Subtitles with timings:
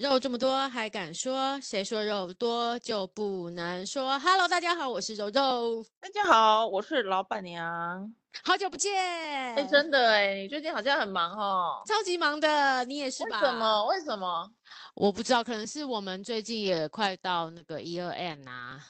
[0.00, 1.60] 肉这么多还敢说？
[1.60, 5.84] 谁说肉多就不能说？Hello，大家好，我是肉肉。
[6.00, 8.10] 大家好，我是老板娘。
[8.42, 8.94] 好久不见。
[8.94, 11.82] 哎，真的哎，你最近好像很忙哦。
[11.86, 13.42] 超级忙的，你也是吧？
[13.42, 13.86] 为什么？
[13.88, 14.50] 为什么？
[14.94, 18.80] 我不知道，可能是我们最近也快到那个 year end 啊，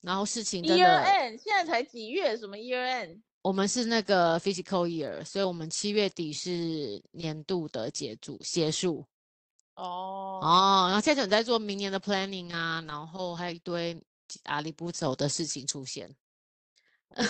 [0.00, 0.84] 然后事情真的。
[0.84, 2.36] year end 现在才几月？
[2.36, 3.20] 什么 year end？
[3.42, 9.04] 我们是那个 physical year，所以我们七月底是年度的结束结束。
[9.76, 13.98] 哦哦，然后现在正在做明年的 planning 啊，然后还有一堆
[14.44, 16.14] 阿里不走的事情出现。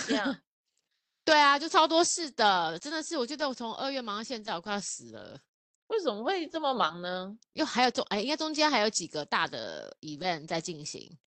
[0.07, 0.35] 这样，
[1.23, 5.39] 对啊，就超多事的，真的是，我觉得我从二月忙到现在，我快要死了。
[5.87, 7.37] 为什么会这么忙呢？
[7.53, 11.17] 因为还有中哎，应该中间还有几个大的 event 在进行，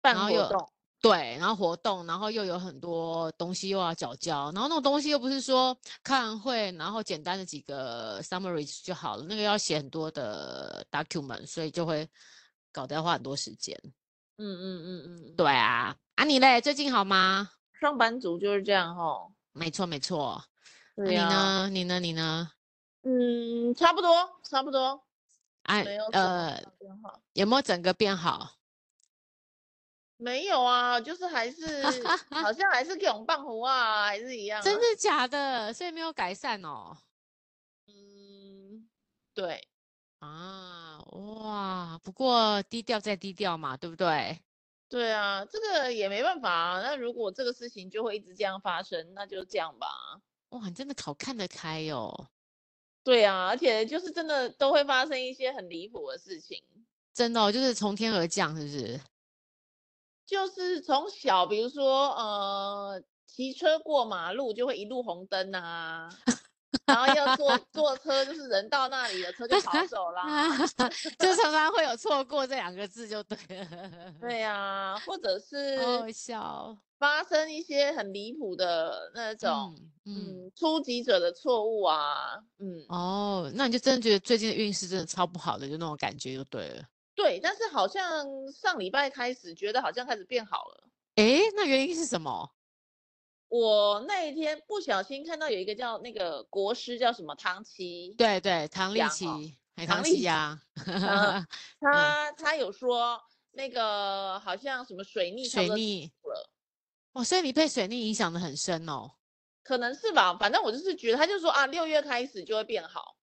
[0.00, 0.72] 办活动。
[1.00, 12.08] 对，然后活动，然后又有很多东西又要缴交，然后那种东西又不是说开完会，然后简单的几个 summary 就好了，那个要写很多的 document，所以就会
[12.72, 13.78] 搞得要花很多时间。
[14.38, 17.50] 嗯嗯嗯嗯，对啊，啊你嘞，最近好吗？
[17.80, 19.32] 上班族就是这样吼。
[19.52, 20.42] 没错没错。
[20.96, 21.68] 对呀、啊。
[21.68, 22.00] 你呢？
[22.00, 22.12] 你呢？
[22.12, 22.50] 你呢？
[23.02, 24.10] 嗯，差不多，
[24.42, 25.00] 差不多。
[25.62, 26.60] 哎、呃，
[27.34, 28.55] 有没有整个变好？
[30.18, 31.82] 没有啊，就是还是
[32.30, 34.62] 好像还是用棒壶啊，还是一样、啊。
[34.62, 35.72] 真的假的？
[35.72, 36.96] 所以没有改善哦。
[37.86, 38.88] 嗯，
[39.34, 39.68] 对。
[40.20, 44.40] 啊，哇，不过低调再低调嘛，对不对？
[44.88, 46.80] 对啊，这个也没办法啊。
[46.80, 49.86] 那如果这个事情就会一直这样发生，那就这样吧。
[50.50, 52.28] 哇，你真的好看得开哦。
[53.04, 56.64] 对啊，而且就是真的都会发生一些很离谱的事情。
[57.12, 59.00] 真的、哦，就是从天而降，是不是？
[60.26, 66.08] 就是从小，比如说，呃，骑车过马路就会一路红灯啊，
[66.84, 70.48] 然后要坐坐车，就是人到那里了，车就跑走啦
[71.18, 74.14] 就常常会有错过这两个字就对了。
[74.20, 79.76] 对呀、啊，或者是好笑，发生一些很离谱的那种，
[80.06, 86.82] 嗯，嗯初级者的错误啊，嗯，哦，那你就真的觉得最近的运势真的超不好的，就那种感觉就对了。
[87.16, 90.88] 对，但是好像上礼拜开始觉得好像开始变好了。
[91.16, 92.52] 诶，那原因是什么？
[93.48, 99.24] 我那一天不小心看到有一个叫那个国师叫什么唐琪，对对，唐立淇，
[99.86, 100.60] 唐綺阳，
[101.80, 103.18] 他他有说
[103.52, 106.50] 那个好像什么水逆水逆了，
[107.12, 109.12] 哦，所以你被水逆影响的很深哦。
[109.62, 113.16] 可能是吧，反正我就是觉得他就说啊，六月开始就会变好。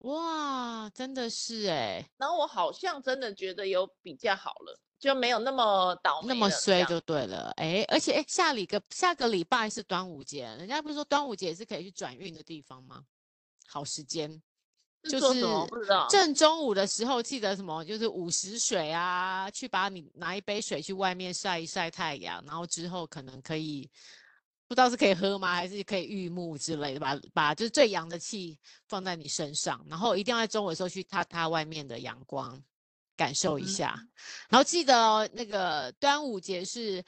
[0.00, 7.52] 哇，真的是哎，然后我好像真的觉得有比较好了，就没有那么倒霉，那么衰就对了。
[7.56, 13.04] 哎，而且哎，下礼个下个礼拜是端午节，人家不是说端午节是可以去转运的地方吗？
[13.68, 14.42] 好时间？
[15.02, 15.40] 就是
[16.08, 17.84] 正中午的时候，记得什么？
[17.84, 23.90] 就是午时水啊，去把你拿一杯水去外面晒一晒太阳，然后之后可能可以。
[24.70, 32.62] 不知道是可以喝吗，还是可以御木之类的，把把就是最阳的气放在你身上，然后一定要在中午的时候去踏踏外面的阳光，
[33.16, 33.96] 感受一下。
[33.98, 34.08] 嗯、
[34.50, 37.02] 然后记得哦，那个端午节是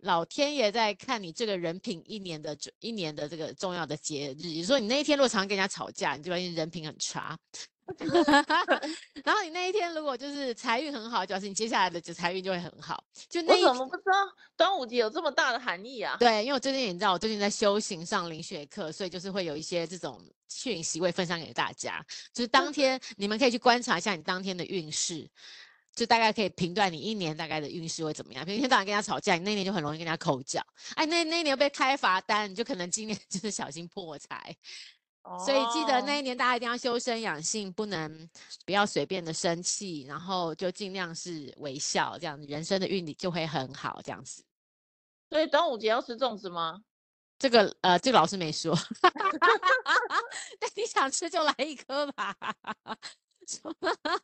[0.00, 4.48] 老天爷在看你这个人品一年的一年的这个重要的节日。
[4.50, 7.34] 也就是说，你那一天如果常跟人家吵架，你就发现人品很差。
[9.24, 13.02] 然后你那一天如果就是财运很好，表示你接下来的就财运就会很好。
[13.28, 14.12] 就那一我怎么不知道
[14.56, 16.16] 端午节有这么大的含义啊？
[16.18, 22.04] 对，因为我最近你知道，我最近在修行上灵学课，所以就是会有一些这种讯息会分享给大家。
[22.32, 25.28] 就是当天你们可以去观察一下你当天的运势，
[25.94, 28.44] 就大概可以评断你一年大概的运势会怎么样。
[28.44, 30.60] 比如一天到晚跟人家吵架，你那一年就很容易跟人家口角。
[30.96, 34.54] 哎，那那一年又被开罚单，你就可能今年 就是小心破财。
[35.44, 38.28] 所以记得那一年大家一定要修身养性，不能
[38.64, 44.44] 不要随便的生气，然后就尽量是微笑，这样人生的运力就会很好，这样子。
[45.28, 46.82] 所以端午节要吃粽子吗？
[47.38, 48.74] 这个呃，这个老师没说。
[50.60, 52.34] 但你想吃就来一颗吧。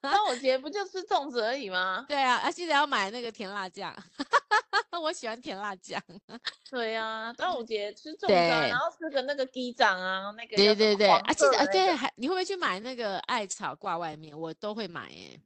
[0.01, 2.05] 端午节不就吃粽子而已吗？
[2.09, 3.95] 对啊，啊记得要买那个甜辣酱。
[5.01, 6.01] 我喜欢甜辣酱。
[6.71, 14.39] 对呀、啊，端午节吃粽子、啊，然后吃个那个鸡掌啊，那个、那个、对对对啊，记得啊，对，还你会不会去买那个艾草挂外面？
[14.39, 15.41] 我都会买哎，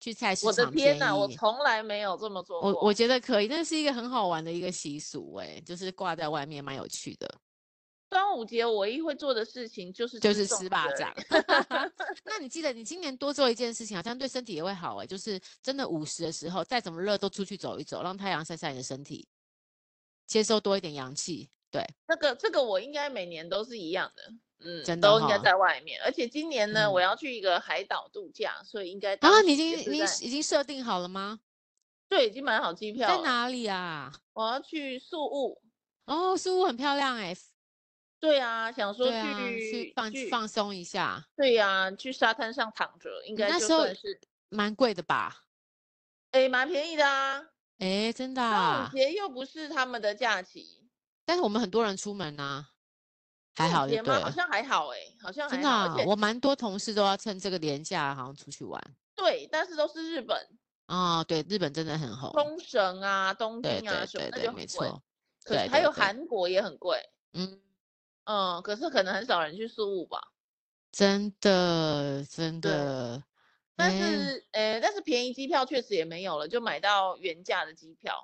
[0.00, 0.48] 去菜市场。
[0.48, 2.70] 我的天哪，我从来没有这么做过。
[2.70, 7.28] 我我觉得可以，那是一个很好玩的一个习俗哎，就是挂在外面，蛮有趣的。
[8.12, 11.10] 端午节我唯一会做的事情就是就是吃巴掌。
[12.26, 19.26] 那你记得你今年多做一件事情，好像对身体也会好哎，就是真的午时的时候，再怎么热都出去走一走，让太阳晒晒你的身体，
[20.26, 24.22] 接收多一点阳气，对，那个这个我应该每年都是一样的，
[24.58, 25.98] 嗯，真的都应该在外面。
[26.04, 31.40] 而且今年呢，嗯、我要去一个海岛度假，所以应该啊，你已经你已经设定好了吗？
[32.10, 33.08] 对，已经买好机票。
[33.08, 34.12] 在哪里啊？
[34.34, 35.62] 我要去宿雾。
[36.04, 37.40] 哦，宿雾很漂亮哎、欸。
[38.22, 41.26] 对啊，想说去、啊、去放松一下。
[41.36, 45.42] 对呀、啊，去沙滩上躺着，应该就算是蛮贵的吧？
[46.30, 47.42] 哎，蛮便宜的啊。
[47.78, 48.76] 哎，真的、啊。
[48.76, 50.88] 端午节又不是他们的假期，
[51.24, 52.68] 但是我们很多人出门啊，
[53.56, 55.92] 还好对，好像还好哎，好像真的、啊。
[56.06, 58.80] 我蛮多同事都要趁这个年假，好像出去玩。
[59.16, 60.38] 对，但是都是日本。
[60.86, 62.30] 哦，对，日本真的很红。
[62.34, 65.02] 冲绳啊，东京啊，对对对对什么的就没错。
[65.44, 67.02] 对，还有韩国也很贵。
[67.32, 67.60] 嗯。
[68.26, 70.20] 嗯，可是可能很少人去宿雾吧，
[70.92, 73.22] 真的真的，
[73.76, 78.14] 但是呃，但是便宜机票确实也没有了，就买到原价的机票。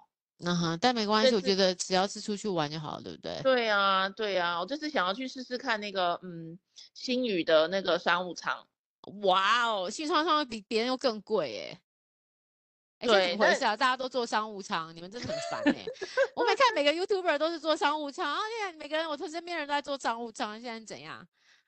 [0.41, 3.43] 嗯哼，但没关系，我觉得只要是出去玩就好了，对不对？
[3.43, 6.59] 对啊，对啊，我就是想要去试试看那个嗯，
[6.95, 8.67] 新宇的那个商务舱。
[9.23, 11.81] 哇哦，新宇商务舱比别人又更贵哎。
[12.99, 13.77] 哎，这怎么回事啊？
[13.77, 15.87] 大家都坐商务舱，你们真的很烦哎、欸！
[16.35, 21.27] 我每看每个 YouTuber 都是坐商务舱啊，现在每个人我身边人都在坐商务舱，现在怎样？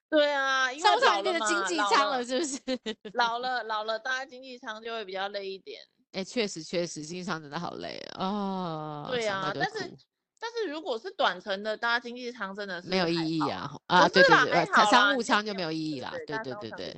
[0.09, 2.61] 对啊，因为商务舱变成经济舱了，是不是？
[3.15, 5.81] 老了老了，大家经济舱就会比较累一点。
[6.13, 8.27] 哎，确实确实，经济舱真的好累啊！
[8.27, 9.79] 哦、对啊，但是
[10.41, 13.71] 但是如果是短程的，大家经济舱真的是没有意义啊！
[13.87, 16.11] 啊，对对对，商务舱就没有意义了。
[16.27, 16.97] 对对对对。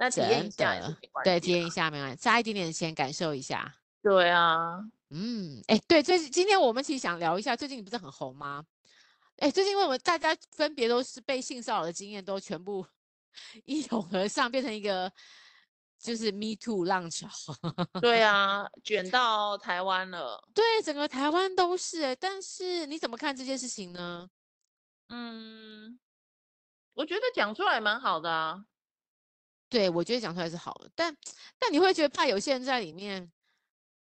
[0.00, 0.80] 那体验一下，
[1.22, 3.70] 对，体验一下没关系，加一点点钱感受一下。
[4.02, 4.78] 对啊，
[5.10, 8.64] 嗯，哎，对，最近今天我们其实想聊一下，最近你不是很红吗？
[9.36, 12.86] 哎，最近因为我们大家分别都是被性骚扰的经验，都全部
[13.66, 15.12] 一拥而上，变成一个
[15.98, 17.28] 就是 Me Too 浪潮。
[18.00, 20.42] 对啊， 卷到台湾了。
[20.54, 24.30] 对，整个台湾都是哎，但是你怎么看这件事情呢？
[25.10, 26.00] 嗯，
[26.94, 28.64] 我觉得讲出来蛮好的啊。
[29.70, 31.16] 对，我觉得讲出来是好的，但
[31.58, 33.30] 但你会觉得怕有些人在里面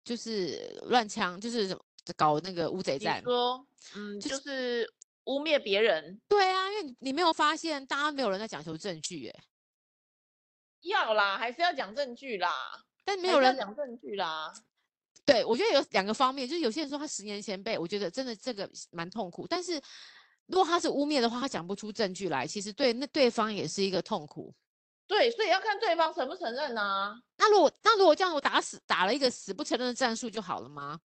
[0.03, 1.75] 就是乱枪，就是
[2.17, 3.23] 搞那个乌贼战。
[3.23, 3.65] 说，
[3.95, 4.85] 嗯，就是
[5.23, 6.21] 污蔑别人。
[6.27, 9.43] 对啊，因为你没有发现，大家没有人在讲求证据，哎，
[10.81, 12.53] 要啦，还是要讲证据啦，
[13.05, 14.53] 但没有人讲证据啦。
[15.25, 19.81] 对，我觉得有两个方面，就是有些人说他十年前被，我觉得真的这个蛮痛苦，但是
[20.47, 24.53] 如果他是污蔑的话，他讲不出证据来，其实对那对方也是一个痛苦。
[25.07, 27.21] 对，所以要看对方承不承认呐、啊。
[27.37, 30.99] 那如果那如果这样，我打死打了一个死不承认的战术就好了吗？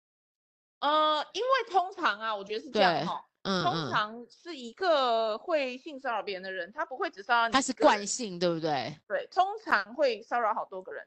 [0.81, 3.25] 呃，因为通常啊，我觉得是这样哈、哦。
[3.43, 7.53] 嗯，通常是一个会性骚扰别人的人，他不会只骚扰你。
[7.53, 8.97] 他是惯性，对不对？
[9.09, 11.05] 对，通常会骚扰好多个人。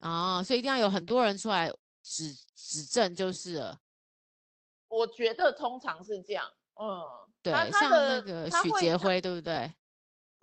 [0.00, 1.70] 哦，所以一定要有很多人出来
[2.02, 3.78] 指指证就是了。
[4.88, 6.50] 我觉得通常是这样。
[6.74, 7.02] 嗯，
[7.42, 9.72] 对，像那个许杰辉，对不对？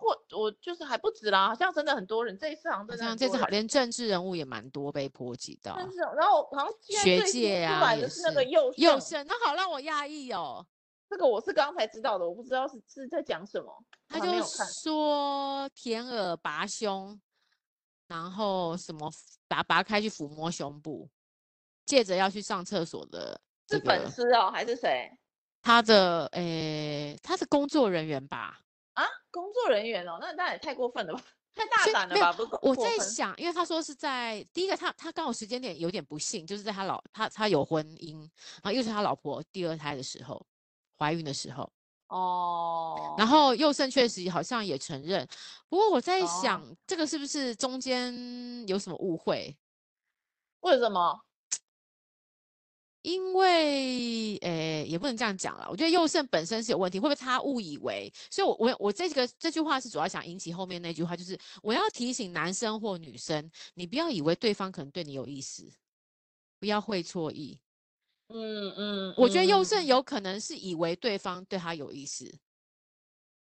[0.00, 5.76] 或我就是还不止啦，好像真的很多人，这一次好像真的像这次好连政治人物也蛮多被波及到。
[6.16, 10.66] 然后好像学界啊也是那个佑佑胜，那好让我讶异哦。
[11.08, 13.84] 这个我是刚才知道的，我不知道是是在讲什么。
[14.08, 17.20] 他就说舔耳拔胸，
[18.08, 19.10] 然后什么
[19.46, 21.10] 拔拔开去抚摸胸部，
[21.84, 23.84] 借着要去上厕所的、这个。
[23.84, 25.10] 是粉丝哦，还是谁？
[25.62, 28.60] 他的诶，他是工作人员吧？
[29.00, 31.22] 啊，工作人员哦，那那也太过分了吧，
[31.54, 32.32] 太大胆了吧？
[32.32, 40.44] 不，我在想，因为他说是在第一个他，他他刚好时间点有点不幸，就是在他老他他有婚姻，然后又是他老婆第二胎的时候，
[40.98, 41.72] 怀孕的时候
[42.08, 45.26] 哦，然后佑胜确实好像也承认，
[45.68, 48.12] 不过我在想，哦、这个是不是中间
[48.68, 49.56] 有什么误会？
[50.60, 51.18] 为什么？
[53.02, 55.66] 因为，诶，也不能这样讲了。
[55.70, 58.12] 我觉得佑胜本身是有问题，会不会他误以为？
[58.30, 65.72] 所以我，我我我这个这句话是主要想引起后面那句话，就是我要提醒男生或女生，你不要以为对方可能对你有意思，
[66.58, 67.58] 不要会错意。
[68.28, 72.30] 嗯嗯，我觉得佑胜有可能是以为对方对他有意思，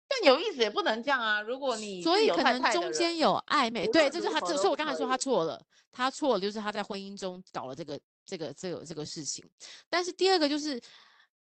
[0.07, 1.41] 但有意思也不能这样啊。
[1.41, 5.61] 如果你所以可能中间有暧昧，对，这是他，这所以我刚才说他错了，
[5.91, 7.99] 他错了，就是他在婚姻中搞了这个。
[8.29, 9.43] 这个这个这个事情，
[9.89, 10.79] 但是第二个就是，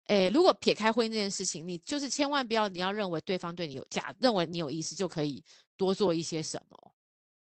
[0.07, 5.43] 诶，如果撇开婚姻这件事情，你就是千万不要你要认为对方对你有假，认为你有意思就可以
[5.77, 6.93] 多做一些什么，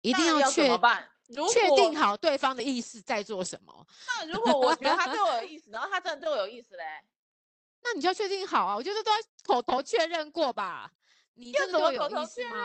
[0.01, 3.87] 一定要确要确定好对方的意思在做什么。
[4.07, 6.83] 那如果我觉得他对我有意思， 然后他真的对我有意思嘞，
[7.83, 8.75] 那你就要确定好啊！
[8.75, 10.91] 我觉得都要口头确认过吧？
[11.33, 12.57] 你真的对我有意思吗？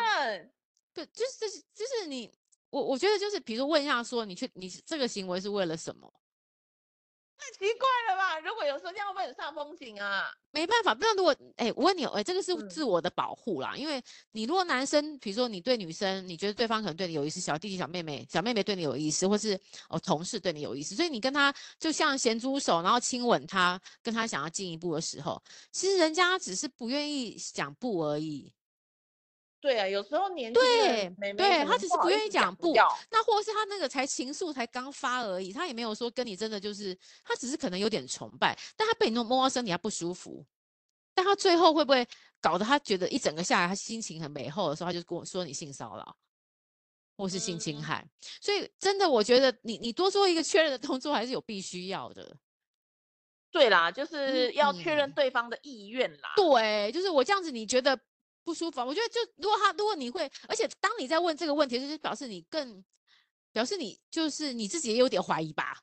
[0.93, 2.31] 对，就是就是就是你，
[2.69, 6.13] 我我觉得就是比如问一下说，你去你这个行为是为了什么？
[7.51, 8.39] 太奇怪了吧？
[8.41, 10.31] 如果有时候这样会不会很煞风景啊？
[10.53, 13.73] 没办法，不然如果哎、欸，我问你，哎、欸，这个是自我的保护啦。
[13.75, 14.03] 嗯、因为
[14.33, 25.43] 你如果男生，比如说你对女生，你觉得对方可能对你有意思，小弟弟、小妹妹、小妹妹对你有意思，或是哦同事对你有意思，所以你跟他就像咸猪手，然后亲吻他，跟他想要进一步的时候，
[25.73, 28.53] 其实人家只是不愿意讲不而已。
[29.61, 32.73] 对啊，有时候年轻人对，对他只是不愿意讲不，
[33.11, 40.43] 那或者是他那个才情愫才刚发而已，他也没有说跟你真的就是，他只是可能有点崇拜，但他被你弄摸到身体他不舒服，
[41.15, 42.09] 但他最后会不会
[42.41, 46.17] 搞得他觉得一整个下来他心情很美后的时候，他就跟我说你性骚扰，
[47.19, 52.35] 或是性侵害，嗯、所以真的我觉得你你多做一个确认的动作还是有必须要的。
[53.51, 56.49] 对啦，就是要确认对方的意愿啦、嗯。
[56.49, 58.01] 对，就是我这样子你觉得。
[58.51, 62.85] 不舒服，我觉得就如果他如果你会，而且当你在问这个问题，就是表示你更
[63.53, 65.79] 表示你就是你自己也有点怀疑吧，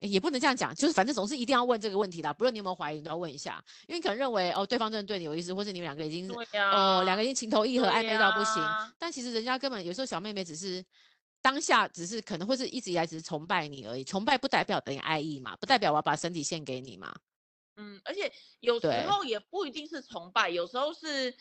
[0.00, 6.26] 也不能这样讲，就是反正总是一定要问这个问题的，不论你有没有怀疑，你都要问一下，因为可能认为哦对方真的对你有意思，或是你们两个已经
[6.72, 8.64] 哦两个已经情投意合，暧昧到不行，
[8.98, 10.82] 但其实人家根本有时候小妹妹只是
[11.42, 17.14] 当下只是可能会是一直以来只是崇拜你而已，崇拜不代表等于爱意嘛，不代表我要把身体献给你嘛。
[17.80, 21.32] 嗯，而且有时候也不一定是崇拜，有时候是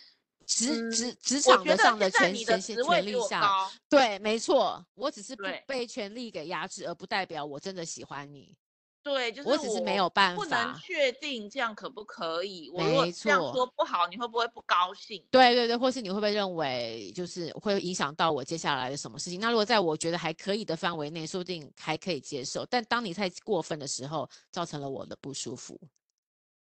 [0.48, 8.56] 职职职场的上的权权权力下，对，没错，我只是不被权力给压制，而不代表我真的喜欢你。
[9.04, 12.70] 对，就是我只是没有办法，不能确定这样可不可以。
[12.74, 15.26] 我如果这样说不好，你会不会不高兴？
[15.32, 19.40] 对对对，或是你会不会认为就是会影响到我接下来的什么事情？
[19.40, 22.66] 那如果在我觉得还可以的范围内，说不定还可以接受。
[22.66, 25.80] 但当你太过分的时候，造成了我的不舒服。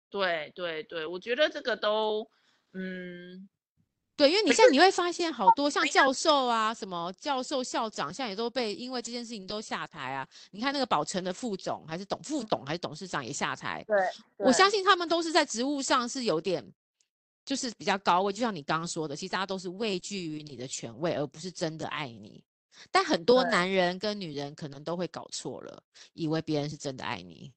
[0.10, 2.30] 对对对，我觉得这个都，
[2.74, 3.48] 嗯，
[4.18, 10.28] 对，因为你现在你会发现好多像教授啊，什么教授、校长，现在也都被因为这件事情都下台啊。
[10.50, 13.86] 你看那个宝成的副总还是董副董还是董事长也下台。
[13.88, 13.96] 对，
[14.38, 16.68] 我相信他们都是在职务上是有点，
[17.46, 22.44] 就是比较高位，就像你刚刚说的，其实大家都是畏惧于你的权位，而不是真的爱你。
[22.92, 25.84] 但很多男人跟女人可能都会搞错了，
[26.14, 27.54] 以为别人是真的爱你。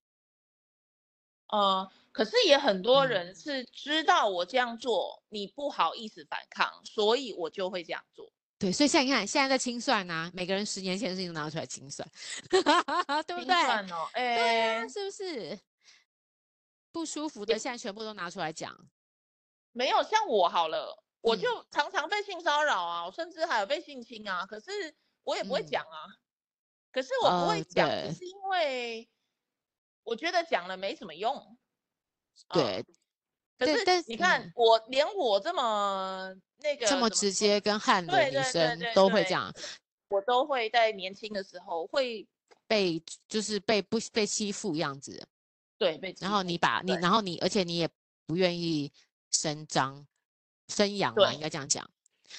[1.53, 1.91] 呃。
[2.13, 8.29] 可是也很多人是知道我这样做，嗯、你不好意思反抗，所以我就会这样做。
[8.59, 12.07] 对，所以现在你看，现在在清算呐、啊，每个人十年前的事情都拿出来清算，
[12.51, 13.55] 对不对？
[13.93, 15.59] 哦，哎，对啊，是不是？
[16.91, 18.77] 不舒服的现在全部都拿出来讲。
[19.71, 24.93] 没有像我好了，我就常常被性骚扰啊，我、嗯、甚至还有被性侵啊，可是
[25.23, 26.11] 我也不会讲啊。
[26.11, 26.19] 嗯、
[26.91, 29.09] 可是我不会讲，呃、是因为
[30.03, 31.57] 我觉得讲了没什么用。
[32.55, 32.83] 对，
[33.59, 39.53] 可是你看，我连我这么那个这么直接跟悍的女生都会这样，
[40.09, 42.27] 我都会在年轻的时候会
[42.67, 45.23] 被就是被不被欺负样子，
[45.77, 47.87] 对，被然后你把你然后你而且你也
[48.27, 48.91] 不愿意
[49.31, 50.07] 声张
[50.69, 51.89] 声扬嘛，应该这样讲。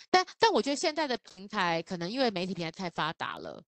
[0.09, 3.63] 但但我觉得现在的平台可能因为媒体平台太发达了，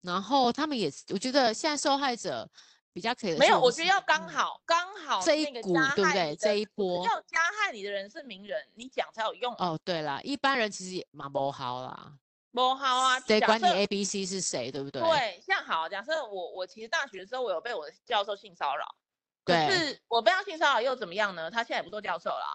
[0.00, 2.50] 然后他们也我觉得现在受害者。
[2.94, 6.36] 比较可以的没有，我觉得要刚好刚、嗯、好这一股对不对？
[6.36, 9.76] 这一波要加害你的人是名人，你讲才有用哦。
[9.84, 12.12] 对啦，一般人其实也蛮不好啦，
[12.52, 13.18] 不好啊。
[13.18, 15.02] 谁管你 A B C 是谁，对不对？
[15.02, 18.86] 对，像好，假设我我其实大学的时候我有被我的教授性骚扰，
[19.44, 21.50] 可是我被他性骚扰又怎么样呢？
[21.50, 22.46] 他现在也不做教授啦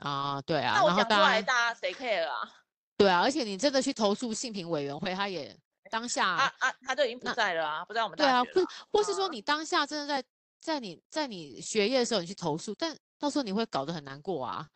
[0.00, 0.10] 啊。
[0.10, 0.74] 啊，对啊。
[0.76, 2.36] 那我讲出来，大家谁 care 啊？
[2.98, 5.58] 对啊，而且你真的去投诉性平委员会，他也。
[5.90, 10.24] 当下啊啊，他都已经不在了啊，不在我们对啊，或或是说你当下真的在
[10.60, 14.66] 在你在你学业的时候你去投诉，但到时候你会搞得很难过啊，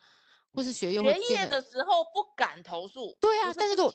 [0.53, 3.93] 或是学业学业的时候不敢投诉，对啊，但是如果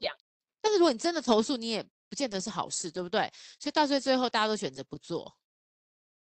[0.63, 3.31] 但是如果你真的投诉，你也不见得是好事，对不对？
[3.59, 5.37] 所以到最最后大家都选择不做。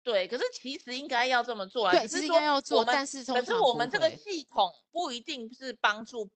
[0.02, 6.28] 对，可是其实应该要这么做啊，对，其实应该要做，但是可是我们这个系统不一定是帮助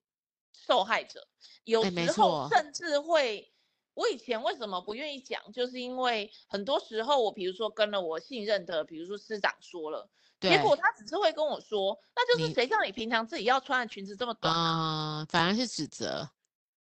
[0.52, 1.26] 受害者，
[1.64, 3.52] 有时候甚至会。
[3.96, 10.06] 我以前为什么不愿意讲，就是因为很多时候我比如说跟了我信任的，比如说师长说了，
[10.38, 15.20] 结果他只是会跟我说，那就是谁叫你平常自己要穿的裙子这么短啊？
[15.20, 16.28] 呃、反而是指责。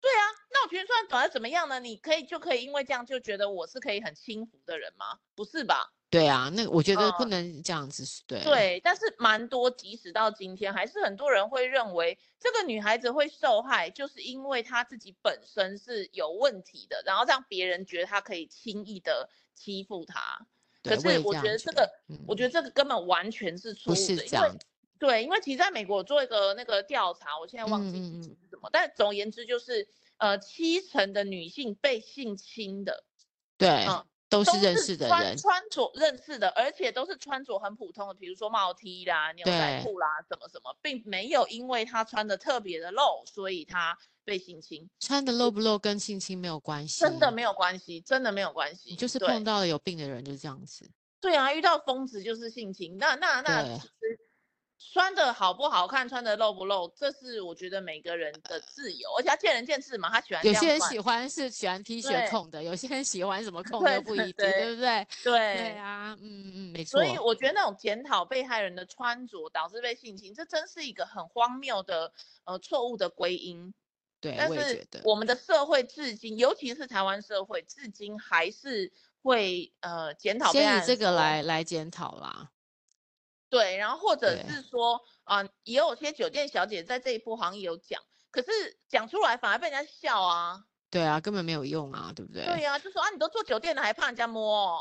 [0.03, 1.81] 对啊，那我裙子穿短的怎么样呢？
[1.81, 5.19] 你可以就可以因为这样就觉得我是可以很轻浮的人吗？
[5.35, 5.91] 不是吧？
[6.11, 8.43] 对啊，那我觉得不能这样子，嗯、对。
[8.43, 20.47] 对，但是蛮多，即使到今天，还是很多人会认为这个女孩子会受害，就是因为她自己本身是有问题的，然后让别人觉得她可以轻易的欺负她。
[20.83, 24.00] 可是我觉得这个，我，嗯、我觉得这个根本完全是错误的。
[24.00, 24.57] 不是这样。
[24.99, 29.87] 对，因为其实在美国做一个那个调查，我现在忘记是什么，嗯、但总而言之就是，
[30.17, 33.05] 呃，七成的女性被性侵的。
[33.59, 33.69] 对。
[33.87, 44.88] 嗯都是认识的人，穿着认识的，而且都是穿着很普通的，比如说帽 T 啦、牛仔裤啦，什么什么，并没有因为他穿的特别的露，所以他被性侵。
[45.00, 48.90] 穿的露不露跟性侵没有关系，真的没有关系，真的没有关系。
[48.90, 50.90] 你就是碰到了有病的人就是这样子。
[51.20, 52.97] 对啊，遇到疯子就是性侵。
[52.99, 54.18] 那那那其实。
[54.78, 60.47] 穿的好不好看，穿的露不露，这是我觉得每个人的自由，而且他见仁见智嘛，他喜欢。
[60.47, 65.06] 有些人喜欢是喜欢 T 恤控的，有些人喜欢什么 控都不一定，对，不对？
[65.25, 67.02] 对对啊，嗯嗯，没错。
[67.02, 72.12] 所以我觉得那种检讨被害人的穿着导致被性侵，这真是一个很荒谬的
[72.44, 73.75] 呃错误的归因。
[74.20, 78.92] 对，但是我们的社会至今，尤其是台湾社会，至今还是
[79.23, 80.52] 会呃检讨。
[80.52, 82.50] 先以这个来来检讨啦。
[83.50, 88.00] 对，然后或者是说啊、呃，也有些酒店小姐在这一波好像也有讲，
[88.31, 88.50] 可是
[88.88, 90.62] 讲出来反而被人家笑啊。
[90.90, 92.45] 对啊，根本没有用啊，对不对？
[92.47, 94.76] 对啊，就说啊，你都做酒店了，还怕人家摸？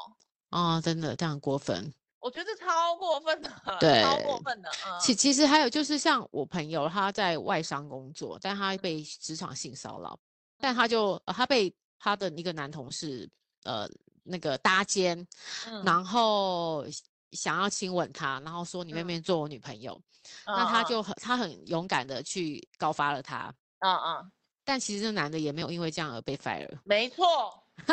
[0.49, 1.93] 啊、哦，真的这样过分？
[2.19, 4.69] 我觉得超过分的，对，超过分的。
[4.85, 10.17] 嗯、其其实还有就是像我朋友，他在外商工作，但他被职场性骚扰，
[10.59, 13.29] 但他就、呃、他被他的一个男同事
[13.63, 13.87] 呃
[14.23, 15.25] 那个搭肩，
[15.67, 16.85] 嗯、然后。
[17.31, 20.01] 想要亲吻他，然后说你愿不愿意做我女朋友？
[20.45, 23.53] 嗯、那他就很、uh, 他很勇敢的去告发了他。
[23.79, 24.29] 嗯嗯、uh, uh,
[24.65, 26.79] 但其实这男的也没有因为这样而被 fire。
[26.83, 27.63] 没错，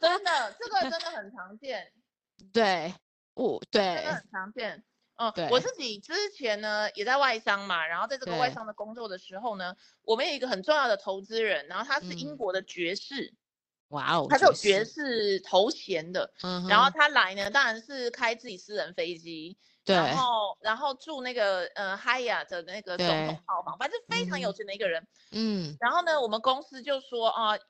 [0.00, 1.92] 真的，这个真的很常见。
[2.52, 2.92] 对，
[3.34, 4.84] 我对，真的很常见。
[5.16, 13.32] 嗯，对我自己之前呢也在外商嘛，然后在这个外商的工作的时候呢，我们有一个很重要的投资人，然后他是英国的爵士。
[13.94, 27.60] 嗯哇哦，他是有爵士头衔的，嗯、然后他来呢，当然是开自己私人飞机，对，然后然后住那个呃 Hyatt 的那个总统套房，反正非常有钱的一个人，嗯，然后呢，我们公司就说啊、呃，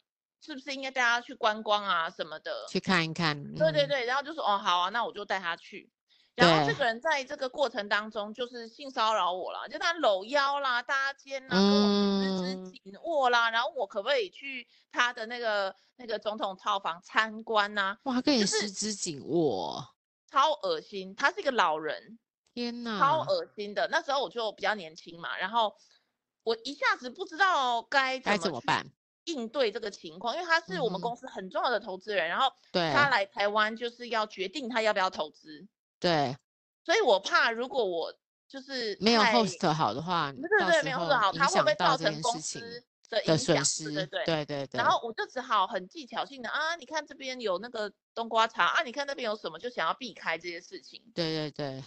[0.41, 5.91] 是不是应该带他去观光啊什么的，去看一看，嗯、对对对，然后就说哦好啊，那我就带他去。
[6.37, 17.97] 然后这个人在这个过程当中就是性骚扰我了，就他搂腰啦、搭肩啦、跟我十指紧握啦，然后我可不可以去他的那个那个总统套房参观呐？
[18.03, 19.95] 哇，跟你十指紧握，
[20.29, 21.15] 超恶心！
[21.15, 22.19] 他是一个老人，
[22.53, 23.87] 天哪，超恶心的。
[23.93, 25.77] 那时候我就比较年轻嘛，然后
[26.43, 28.85] 我一下子不知道该该怎么办
[29.27, 35.69] 应对这个情况，因为他是我们公司很重要的投资人，然后他来台湾就是要决定他要不要投资。
[36.01, 36.37] 对，
[36.85, 38.15] 所以我怕如果我
[38.47, 43.65] 就是没有 host 好的话，对对对，没有 host 好，它会不会造成公司的影响？
[43.65, 44.79] 损失，对对对对对。
[44.79, 51.03] 然后我就只好很技巧性的啊，你看这边有那个冬瓜茶啊，你看那边有什么，就想要避开这些事情。
[51.15, 51.83] 对对对。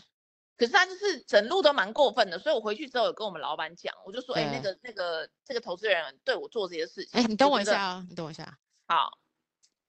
[0.57, 8.57] 可是他就是整路都蛮过分的，所以我回去之后有跟我们老板讲，我就说，哎，那个那个这个投资人对我做这些事情，哎，你等我一下啊，你等我一下。
[8.87, 9.19] 好。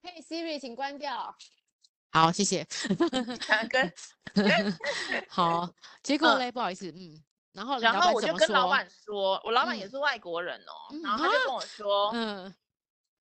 [0.02, 1.34] 嘿，Siri，请关掉。
[2.18, 2.66] 好，谢谢。
[3.70, 3.92] 跟
[5.28, 12.54] 好，结果嘞，不好意思，嗯，然后然后我就跟老板说，我老板也是外国人哦，然后他就跟我说，嗯，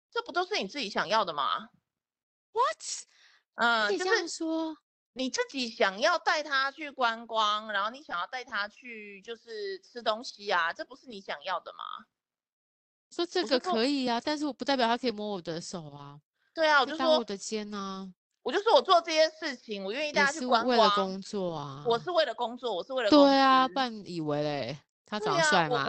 [0.09, 1.69] 这不都是你自己想要的吗
[2.53, 2.77] ？What？
[3.55, 4.77] 嗯，就是说
[5.13, 12.05] 你自己想要带他去观光，然后你想要带他去就是吃东西啊，这不是你想要的吗？
[13.11, 16.19] 说这个可以啊，但是我不代表他可以摸我的手啊。
[16.53, 18.07] 对啊，我就说我的肩啊。
[18.41, 20.77] 我就说，我做这些事情，我愿意大家去观光。
[20.77, 21.83] 为了工作啊！
[21.85, 25.87] 我是为了工作，我是为了对啊，不然以为嘞，他长得帅吗？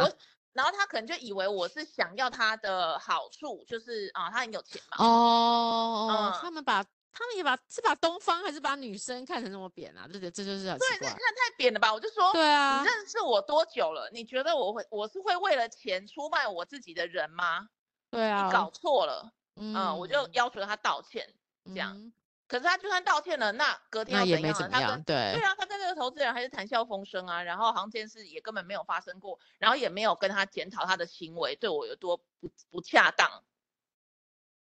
[0.52, 5.04] 然后他可能就以为我是想要他的好处，就是啊，他很有钱嘛。
[5.04, 6.82] 哦，嗯，他们把
[7.12, 10.08] 他们也把是把东方还是把女生看成那么扁啊？
[10.12, 10.76] 这这，这就是很。
[10.76, 11.94] 对，你看太扁了吧？
[11.94, 14.10] 我就说，对啊，你认识我多久了？
[14.12, 17.68] 你觉得我会我是会为了钱出卖我自己的人吗？
[18.10, 19.32] 对啊，你搞错了。
[19.54, 21.24] 嗯，我就要求他道歉，
[21.66, 22.12] 这样。
[22.50, 24.26] 可是他就算道歉了，那隔天？
[24.26, 33.30] 也怎样，他跟对对啊，他跟这个投资人还是谈笑风生啊，然后好像这件事也根本没有发生过，然后也没有跟他检讨他的行为对我有多不不恰当。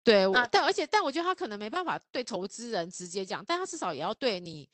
[0.05, 4.69] 对，我但而且但我觉得他可能没办法对投资人直接讲，但他至少也要对你，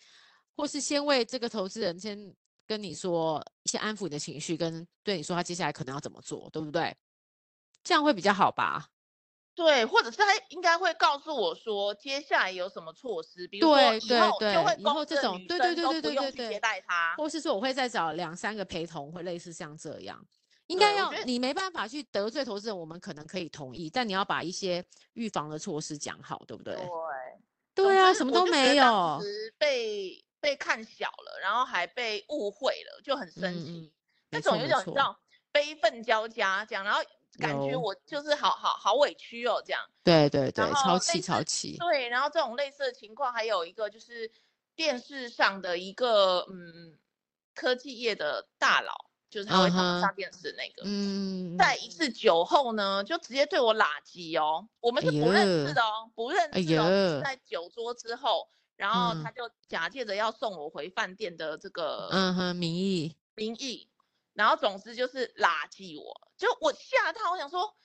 [0.55, 2.31] 或是先为这个投资人先
[2.67, 6.95] 跟你说，先安抚你的情绪，跟对你说他接下来可能要怎么做，对不对？
[7.83, 8.87] 这样会比较好吧？
[9.53, 20.25] 对，或者是他应该会告诉我说，接下来有什么措施，比如说以后就会以后这种对对对对对对对接待他，或是说我会再找两三个陪同，会类似像这样，
[20.67, 24.83] 应该要你没办法去得罪投资人，我们可能可以同意，但你要把一些
[25.13, 26.73] 预防的措施讲好，对不对？
[27.75, 29.19] 对，对啊，什么都没有，
[29.57, 33.91] 被被看小了，然后还被误会了，就很生气，
[34.29, 35.19] 那种有点你知道
[35.51, 37.01] 悲愤交加，这样，然后。
[37.39, 39.81] 感觉我就是好好好委屈哦，这样。
[40.03, 41.77] 对对对，超气超气。
[41.77, 44.31] 对，然后这种类似的情况还有一个就是
[44.75, 46.97] 电视上的一个嗯
[47.53, 48.93] 科技业的大佬，
[49.29, 63.87] 就是他会上电视那个，嗯，在一次酒后呢，就直接对我拉鸡哦，我们是不认识的哦，哎、不认识哦，哎、在酒桌之后，然后他就假借着要送我回饭店的这个嗯哼名义名义。
[64.33, 67.75] 然后总之就是拉近我，就我吓他，我想说，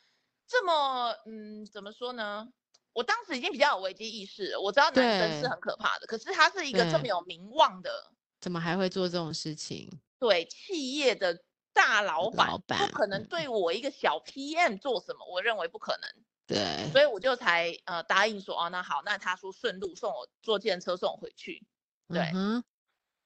[0.46, 2.48] 这么嗯，怎么说呢？
[2.92, 9.90] 我当时已经比较有危机意识，我知道男生是很可怕的，可是他是一个这么有名望的，怎么还会做这种事情？
[10.18, 11.42] 对，企业的
[11.74, 16.08] 大老板，老板不可能对我一个小 PM 做什么，我认为不可能。
[16.46, 21.66] 对，所以我就才呃答应说，哦，那好，那他说顺路送我坐电车送我回去。
[22.08, 22.62] 对，嗯、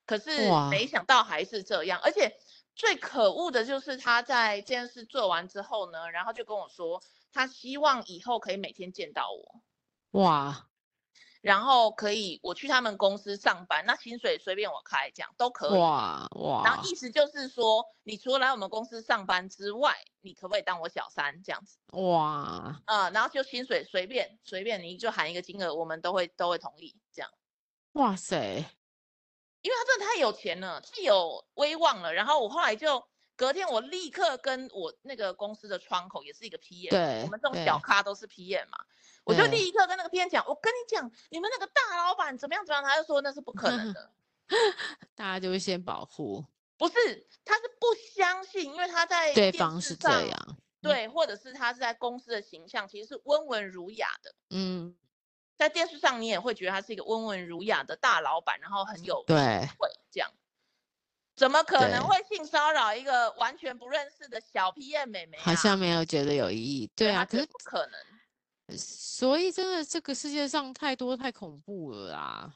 [0.07, 2.35] 可是没想到还是这样，而且。
[2.81, 9.61] 最可恶的就是他在这件事做完之后呢，然后就跟我说，他希望以后可以每天见到我，
[10.23, 10.67] 哇，
[11.43, 16.95] 然后可以我去他们公司上班，那薪水随便我开，这样都可以，哇哇，然后意。
[16.95, 21.43] 思就是说，你除了来我们公司上班之外，你可不可以当我小三？
[21.43, 21.77] 这样子？
[21.93, 27.31] 哇，呃，然后就薪水随便随便你就喊一个金额，我们都会都会同意这样，
[27.93, 28.65] 哇塞。
[29.63, 32.13] 因为他真的太有钱了，太有威望了。
[32.13, 33.05] 然后我后来就
[33.37, 38.79] 隔天，我立刻跟我那个公司的窗口，也是一个 PM，对，我们这种小咖都是 PM 嘛，
[39.25, 44.11] 我就立刻跟那个 PM 讲，我跟你讲，你们那个大老板怎么样怎么样，他就说那是不可能的，
[45.15, 46.45] 大家就会先保护，
[46.77, 54.97] 不是，他是不相信，因为他在对方是这样，对，或者是他是在公司的形象其实是温文儒雅的，嗯。
[55.61, 59.37] 在电视上，你也会觉得他是一个温文儒雅的大老板，然后很有对
[59.79, 60.31] 会这样，
[61.37, 65.43] 怎么可能会性骚扰一个完全不认识的小 PM 妹妹啊？
[65.43, 66.91] 好像没有觉得有意义。
[66.97, 68.79] 对啊，可是不可能。
[68.79, 72.55] 所以真的，这个世界上太多太恐怖了啦！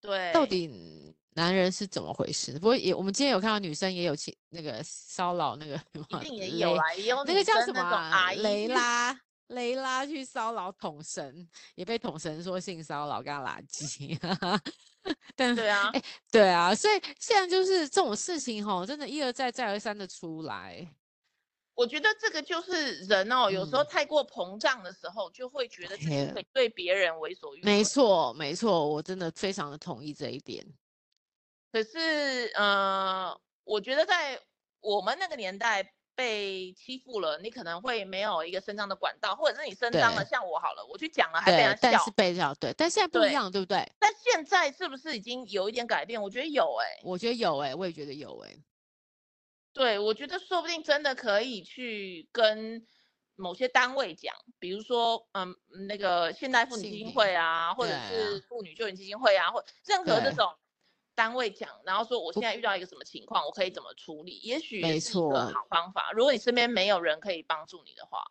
[0.00, 2.54] 对，到底男人是怎么回事？
[2.54, 8.32] 不过也，我们今天有看到女生也有去那个骚扰那个，一定也有啦，也有那个叫什么啊？
[8.32, 9.20] 雷拉。
[9.48, 14.18] 雷拉去骚扰统神，也被统神说性骚扰，跟他垃圾。
[15.36, 20.84] 但对啊，欸，对啊，所以现在就是这种事情吼，真的，一而再，再而三的出来。
[21.74, 27.64] 我觉得这个就是人哦，有时候太过膨胀的时候，就会觉得自己可以对别人为所欲为。
[27.64, 30.66] 没错，没错，我真的非常的同意这一点。
[31.70, 34.40] 可是，呃，我觉得在
[34.80, 35.92] 我们那个年代。
[36.16, 43.92] 被欺负了，你可能会没有一个伸张的管道，或者是你伸张了，像我好了，我去讲了还被人笑，但是被笑，对，但现在不一样，对，对不对？
[44.00, 46.20] 但现在是不是已经有一点改变？
[46.20, 48.62] 我觉得有哎、欸，我觉得有哎、欸，我也觉得有哎、欸。
[49.74, 52.86] 对，我觉得说不定真的可以去跟
[53.34, 55.54] 某些单位讲，比如说，嗯，
[55.86, 60.50] 那个现代妇女基金会啊，或者是妇女救援基金会啊，或任何这种。
[61.16, 64.38] 单位讲，然后说我现在遇到一个什么情况，我可以怎么处理？
[64.44, 66.12] 也许是一个好方法。
[66.12, 68.22] 如果你身边没有人可以帮助你的话，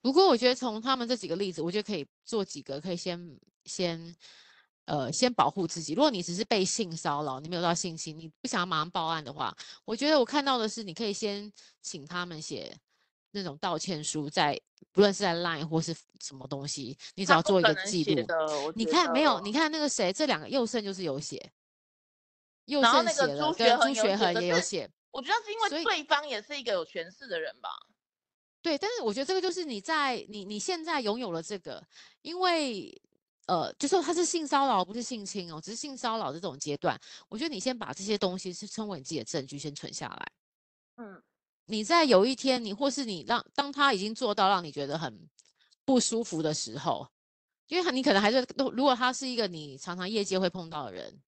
[0.00, 4.16] 不过我觉得从他们这几个例子，我觉得可以做几个，可以先先
[4.86, 5.92] 呃先保护自己。
[5.92, 12.74] 如果你只是被性骚扰，你没有到性侵，你不想要马上报案的话，我觉得我看到的是，你可以先请他们写
[13.32, 14.58] 那种道歉书，在
[14.90, 18.26] 不论是在 Line 或是什么东西，你只要做一个记录。
[18.74, 19.38] 你看没有？
[19.40, 21.52] 你看那个谁，这两个右胜就是有写。
[22.78, 27.70] 然后那个朱学恒学恒也有写，我觉得是因为对方也是一个有权势的人吧。
[28.62, 31.82] 对，但是我觉得这个就是你在你你现在拥有了这个，
[32.20, 32.94] 因为
[33.46, 40.32] 呃，就说他是性骚扰不是性侵哦，只是性骚扰的这种阶段，我觉得你先把这些东西是称为你自己的证据先存下来。
[40.98, 41.22] 嗯，
[41.64, 45.28] 你在有一天你或是你让当他已经做到让你觉得很
[45.84, 47.08] 不舒服的时候，
[47.68, 51.20] 因为你可能还是如果他是一个你常常业界会碰到的人。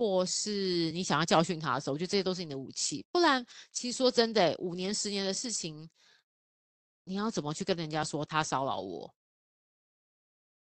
[0.00, 3.04] 或是你想要教训他的时候，我觉得这些都是你的武器。
[3.12, 5.86] 不然，其实说真的，五年、十年的事情，
[7.04, 9.14] 你要怎么去跟人家说他骚扰我？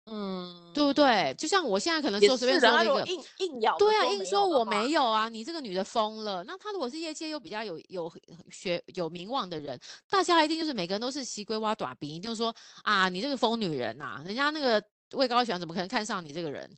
[0.08, 1.34] 嗯，对不对？
[1.38, 6.44] 就像我现在可能说随便说一个硬硬咬，对啊，硬说我没有啊，你这个女的疯了。
[6.44, 8.14] 那他如果是业界又比较有有
[8.52, 16.70] 学有名望的人，大家一定就是每个人都是西龟挖短鼻，就是说啊，你这个疯女人呐、啊，人家那个位高权怎么可能看上你这个人？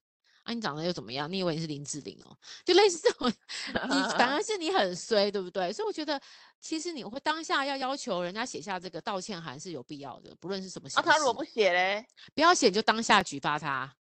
[0.46, 1.30] 啊，你长得又怎么样？
[1.30, 2.38] 你以为你是林志玲哦？
[2.64, 5.74] 就类似这种，你反而是你很衰，对不对？
[5.74, 6.22] 所以我觉得，
[6.62, 11.10] 其实你会当下要要求人家写下这个道歉函是有必要的，不论是什么形式。
[11.10, 12.06] 啊，他如果不写嘞？
[12.36, 13.96] 不要写，就当下举发他，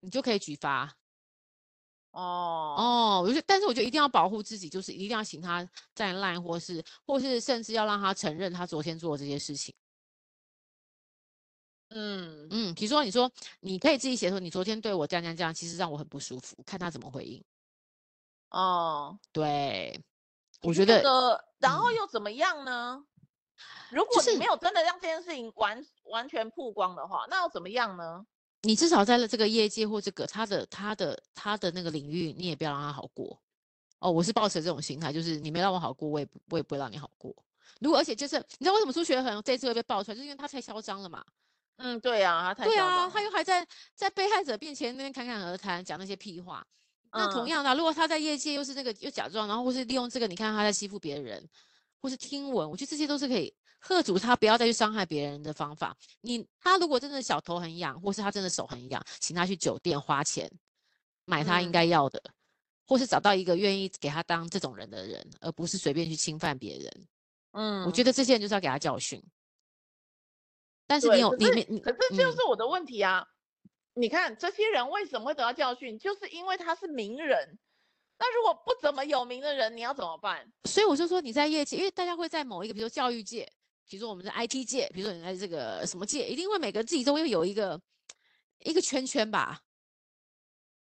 [0.00, 0.96] 你就可以举发。
[2.12, 9.74] 哦哦，我觉得，但是我觉得一定要保护自己，就是一定要请他在 line，或是或是甚至要让他承认他昨天做的这些事情。
[11.90, 17.42] 嗯嗯，比如说你说你可以自己写说你昨天对我这样这样这样，其实让我很不舒服，看他怎么回应。
[18.50, 20.00] 哦，对，
[20.62, 23.04] 我觉得，这个，然后又怎么样呢？
[23.04, 23.26] 嗯、
[23.90, 28.24] 如果你没有真的让这件事情完、就是、完全曝光的话，那又怎么样呢？
[28.62, 33.40] 你至少在了这个业界或这个他的他的他的那个领域，你也不要让他好过。
[33.98, 37.34] 哦，我是抱持这种心态，就是你没让我好过，我也我也不会让你好过。
[37.80, 41.24] 如果而且就是你知道为什么苏学恒这次会被爆出来，就是因为他太嚣张了嘛。
[41.82, 46.64] 嗯，对啊，他太对啊，他又还在在被害者面前那边侃侃而谈，讲那些屁话。
[47.12, 51.44] 嗯、那同样的，如果他在业界又是那个又假装，然后或是利用这个，你看他在欺负别人，
[52.00, 55.96] 或是听闻，我觉得这些都是可以喝阻他不要再去伤害别人的方法。
[56.20, 60.48] 你他如果真的小头很痒，或是他真的手很痒，请他去酒店花钱
[61.24, 62.32] 买他应该要的，嗯、
[62.86, 67.06] 或是找到一个愿意给他当这种人的人，而不是随便去侵犯别人。
[67.52, 69.20] 嗯，我觉得这些人就是要给他教训。
[70.90, 73.24] 但是你有你你可是就是我的问题啊！
[73.62, 73.70] 嗯、
[74.02, 77.56] 你看这些人为什么会得到教训，就是因为他是名人。
[78.18, 80.44] 那如果不怎么有名的人，你要怎么办？
[80.64, 83.48] 所以我就说你在业界，因为大家会在某一个，比如说教育界，
[83.88, 87.80] 比如说我们的 IT 界，比如说你在这个什么界，一定会每个自己都会有一个
[88.64, 89.60] 一个圈圈吧。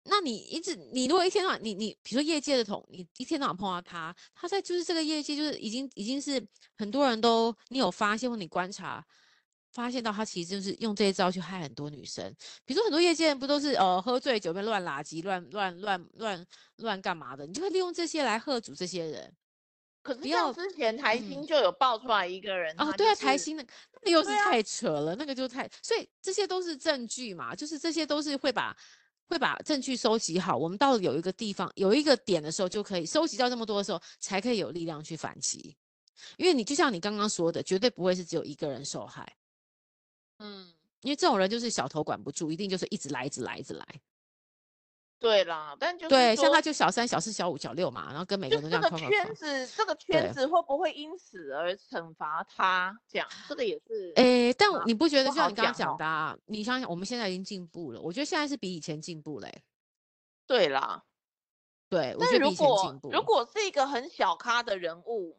[0.05, 6.43] 那你一直你如果一天到晚你你比如说业界的同，你一天到晚碰到他，他在就是这个业界就是已经已经是
[6.75, 9.05] 很多人都你有发现或你观察。
[9.71, 12.29] 发现到他其实就是用这些招去害很多女生，
[12.65, 19.33] 比如说很多业界人不都是呃喝醉酒边乱拉圾乱乱乱乱乱干嘛的，你就会利用这些来喝阻这些人。
[20.03, 23.63] 可是像之前台新就有爆出来一个人、就是、哦，对啊，台新的
[24.01, 28.75] 那个又是太扯了，啊、那个就太，所以这些都是证据嘛，就是这些都是会把
[29.27, 35.77] 会把证据收集好，我们到了有一个地方有一个点的时候就可以收集到这么多的时候，才可以有力量去反击，
[36.35, 39.31] 因为你就像你刚刚说的，绝对不会是只有一个人受害。
[40.41, 43.85] 嗯，因为这种人就是小头管不住，一定就是一直来，一直来，一直来。
[45.19, 48.81] 对啦，但就是对，像他就小三、小四、小五、小六嘛，然后跟每个人都这样。
[48.81, 52.97] 这个圈子，这个圈子会不会因此而惩罚他？
[53.07, 54.11] 这样，这个也是。
[54.15, 59.63] 哎，但你不觉得，就像你刚刚讲的，啊，你想想，我们现在已经进步了，我觉得现在是比以前进步嘞。
[60.47, 61.03] 对啦，
[61.87, 63.11] 对，我觉得比以前进步。
[63.11, 65.37] 如果是一个很小咖的人物。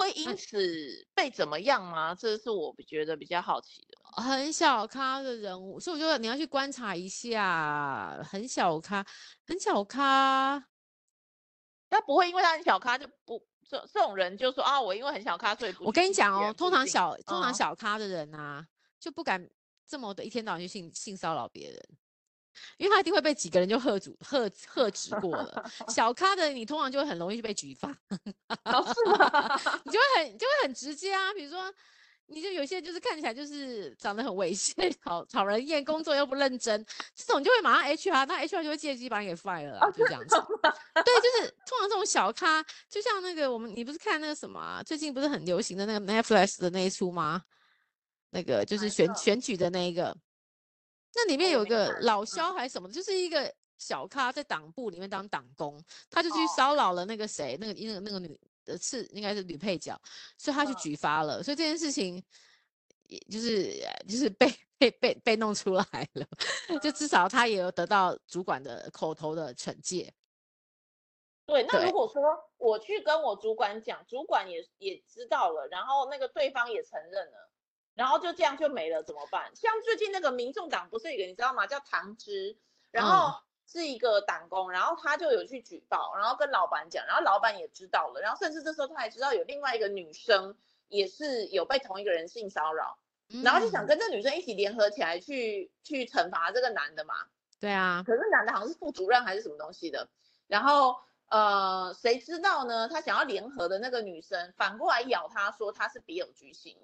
[0.00, 2.14] 会因此被怎么样吗？
[2.14, 4.22] 这是我觉得比较好奇的。
[4.22, 8.18] 很小咖的人物，所以我觉得你要去观察一下。
[8.24, 9.06] 很小咖，
[9.46, 10.66] 很小咖，
[11.90, 15.84] 他不会因为他很小咖就不这这种人就说啊，我因为很小咖，所以不。
[15.84, 18.66] 我跟你讲哦，通常小通常小咖的人啊，
[18.98, 19.48] 就不敢
[19.86, 21.80] 这么的一天到晚去性性骚扰别人。
[22.78, 29.60] 因为他一定会被几个人就喝阻喝喝止过了， 小咖的你通常就会很容易就被举发， 是吗？
[29.84, 31.72] 你就会很就会很直接啊，比如说，
[32.26, 40.36] 你就有些就是看起来就是长得很猥亵、讨讨人厌，工作又不认真，这种就会马上 HR，那 HR 就会借机把你给 fire 了，就这样子。
[40.94, 44.82] 对，就是通常这种小咖，就像那个我们，你不是看那个什么啊？
[44.84, 47.42] 最近不是很流行的那个 Netflix 的那一出吗？
[48.30, 50.16] 那个就是选选举的那一个。
[51.14, 60.00] 那里面有个老肖还是什么，就是一个小咖在党部里面当党工，他就去骚扰了那个谁，那个那个那个女的是应该是女配角，
[60.38, 62.22] 所以他去举发了，所以这件事情
[63.08, 63.74] 也就是
[64.06, 66.26] 就是被被被被弄出来了，
[66.80, 70.12] 就至少他也有得到主管的口头的惩戒。
[71.46, 72.22] 对，那如果说
[72.58, 77.49] 我去跟我主管讲，主管也也知道了，然后那个对方也承认了。
[77.94, 79.50] 然后就这样就没了，怎么办？
[79.54, 81.66] 像最近那个民众党不是一个你知道吗？
[81.66, 82.56] 叫唐芝，
[82.90, 90.56] 然后是一个党工，然后他就有去举报，然后跟老板讲，然后老板也知道了，然后甚至这时候他还知道有另外一个女生
[90.88, 92.98] 也是有被同一个人性骚扰，
[93.44, 97.14] 然后就想跟这女生一起联合起来去去惩罚这个男的嘛。
[97.60, 100.08] 对啊，可是男的好像是副主任还是什么东西的，
[100.46, 100.96] 然后
[101.28, 102.88] 呃谁知道呢？
[102.88, 106.76] 他想要联合的那个女生反过来咬他说他是别有居心。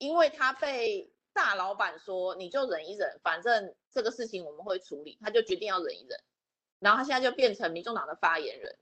[0.00, 6.18] 因为他被大老板说，你就忍一忍，反正这个事情我们会处理，他就决定要忍一忍，
[6.78, 8.78] 然后他现在就变成民众党的发言人。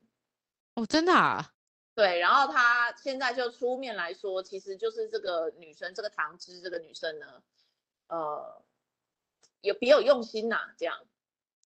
[0.74, 1.52] 哦，真的啊？
[1.96, 7.42] 对，然后他现在就出面来说，其实就是这个女生，这个唐芝这个女生呢，
[8.06, 8.62] 呃，
[9.60, 10.96] 有别有用心呐、啊，这样。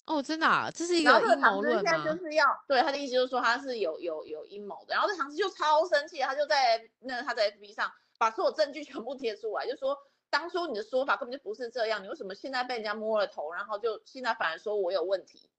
[0.07, 0.71] 哦，真的啊？
[0.75, 1.91] 这是一个阴谋论吗？
[1.91, 7.93] 现在就是要对他的意思就是说他是有有有阴谋的，然后这唐芝就超生气，他就在那他在 FB 上。
[8.23, 9.99] 把所有证据全部贴出来，就说
[10.31, 15.51] 当初你的说法根本就不是这样，你为什么现在被人家摸了头，然后就现在反而说我有问题？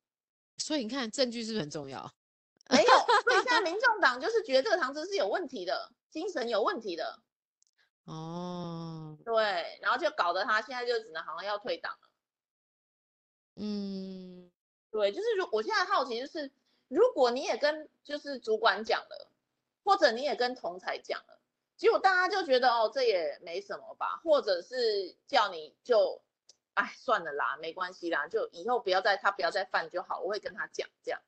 [0.60, 2.10] 所以你看证据是不是很重要？
[2.70, 2.90] 没有，
[3.24, 7.20] 所以现在 民众党就是觉得这个唐芝是有问题的，精神有问题的。
[8.06, 12.10] 哦，对，然后就搞得他现在就只能好像要退党了。
[13.56, 14.50] 嗯，
[14.90, 16.50] 对，就是如我现在好奇就是，
[16.88, 19.30] 如果你也跟就是主管讲了，
[19.84, 21.40] 或者你也跟同才讲了，
[21.78, 26.22] 结果大家就觉得哦，这也没什么吧，或者是叫你就，
[26.76, 31.20] 哎，算了啦，没关系啦，就以后不要再他不要再犯就好，我会跟他讲这样。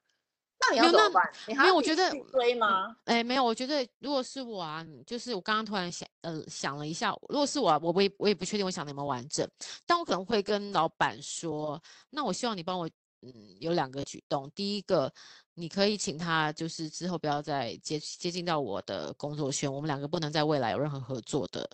[0.57, 1.31] 那你要怎么办？
[1.47, 2.95] 你还我觉得追吗？
[3.03, 9.47] 哎，没有，我觉得如果是我啊，就是我刚刚突然想，呃，想了一下，如果是我，我我也我也不确定，我想的有没有完整，
[9.85, 11.79] 但我可能会跟老板说，
[12.09, 12.87] 那我希望你帮我，
[13.21, 14.49] 嗯，有两个举动。
[14.51, 15.11] 第一个，
[15.55, 21.67] 你可以请他，就是之后不要再接接近到我的工作圈，我们两个不能在未来有任何合作的。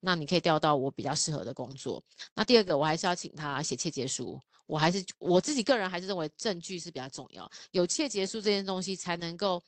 [0.00, 2.02] 那你可以调到我比较适合的工作。
[2.34, 4.40] 那第二个，我还是要请他写切结书。
[4.66, 9.62] 我还是我自己个人还是认为证据是比较重要，有切结书这件东西才能够，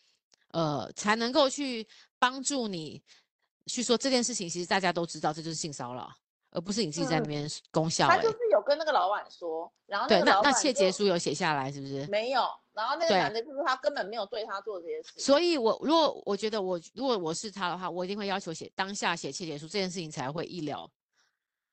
[0.48, 1.86] 呃，才能够去
[2.18, 3.02] 帮助你
[3.66, 4.46] 去说这件事情。
[4.48, 6.12] 其实大家都知道，这就是性骚扰，
[6.50, 8.16] 而不是你自己在那边功效、欸嗯。
[8.16, 12.06] 他就是有跟那个老板说，然后对，那那切结书有写下来是不是？
[12.06, 12.42] 没有。
[12.72, 15.12] 然后那个男的就是他根本没有对他做这些事。
[15.16, 20.88] 所以我如果我觉得我如果我是他的话，我一定会要求写当下写切结书，这件事情才会一了。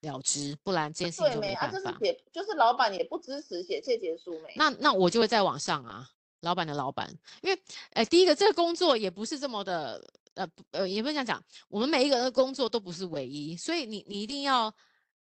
[0.02, 1.72] 了之，不然这件事情就没办法。
[1.72, 4.54] 对，没啊，就是写，就是老板也不支持写切结书没。
[4.56, 6.08] 那那我就会在网上啊，
[6.42, 7.12] 老板的老板，
[7.42, 7.60] 因为，
[7.94, 10.00] 哎，第一个这个工作也不是这么的，
[10.38, 14.73] 呃呃，也不是这样讲，我们每一个人的工作都不是唯一，所以你你一定要，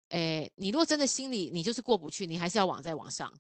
[0.10, 3.32] 诶，你如果真的心里你就是过不去，你还是要往再往上。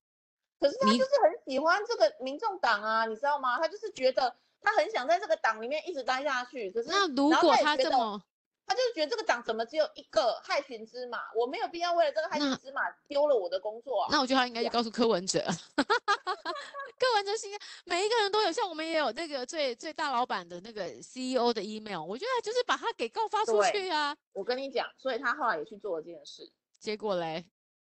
[0.60, 3.57] 可是他就是很喜欢这个民众党啊，你知道吗？
[3.57, 6.69] 他就是觉得他很想在这个党里面一直待下去。
[6.69, 8.21] 可是那如果他这么。
[8.65, 14.08] 他就是觉得这个党怎么只有一个害群之马，我没有必要为了这个害群之马丢了我的工作啊。
[14.12, 15.39] 那我觉得他应该就告诉柯文哲，
[15.76, 24.15] 柯文哲是应该每一个人都有，像我们也有那个最最大老板的那个 CEO 的 email，我觉得就是把他给告发出去啊。
[24.32, 27.45] 我跟你讲，所以他后来也去做了这件事，结果嘞？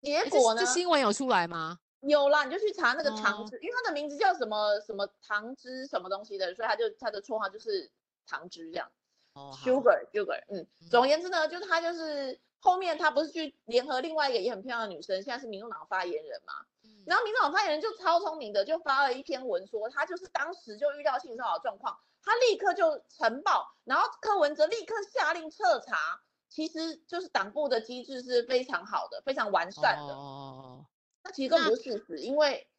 [0.01, 0.59] 结果呢？
[0.59, 1.79] 这新闻有出来吗？
[2.01, 7.89] 有啦，你就去查那个唐芝，哦、因为他的名字叫什么什么唐芝什么东西的，所以他就他的绰号就是
[8.27, 8.91] 唐芝这样。
[9.37, 16.53] Oh, Sugar Sugar，嗯，总而言之呢，就是他就是后面他不是去联合另外一个也很漂亮的女生，现在是民众党发言人嘛，
[16.85, 30.13] 嗯、然后民众党发言人就超聪明的，就发了一篇文说他就是当时就遇到性骚扰状况，他立刻就呈报，然后柯文哲立刻下令彻查，其实就是党部的机制是非常好的，非常完善的。
[30.13, 30.85] 哦，oh,
[31.25, 32.69] 那其实更不是事实，因为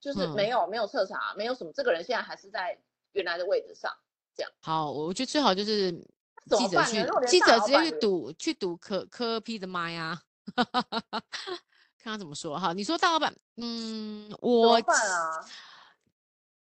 [0.00, 2.80] 就是没有、嗯、没有彻查，没有什么，这个人现在还是在
[3.12, 3.96] 原来的位置上。
[4.60, 10.20] 好，我觉得最好就是记者去，记者直接去堵去堵柯柯 P 的麦呀，
[11.98, 12.72] 看他怎么说哈。
[12.72, 14.82] 你说大老板，嗯，我、啊、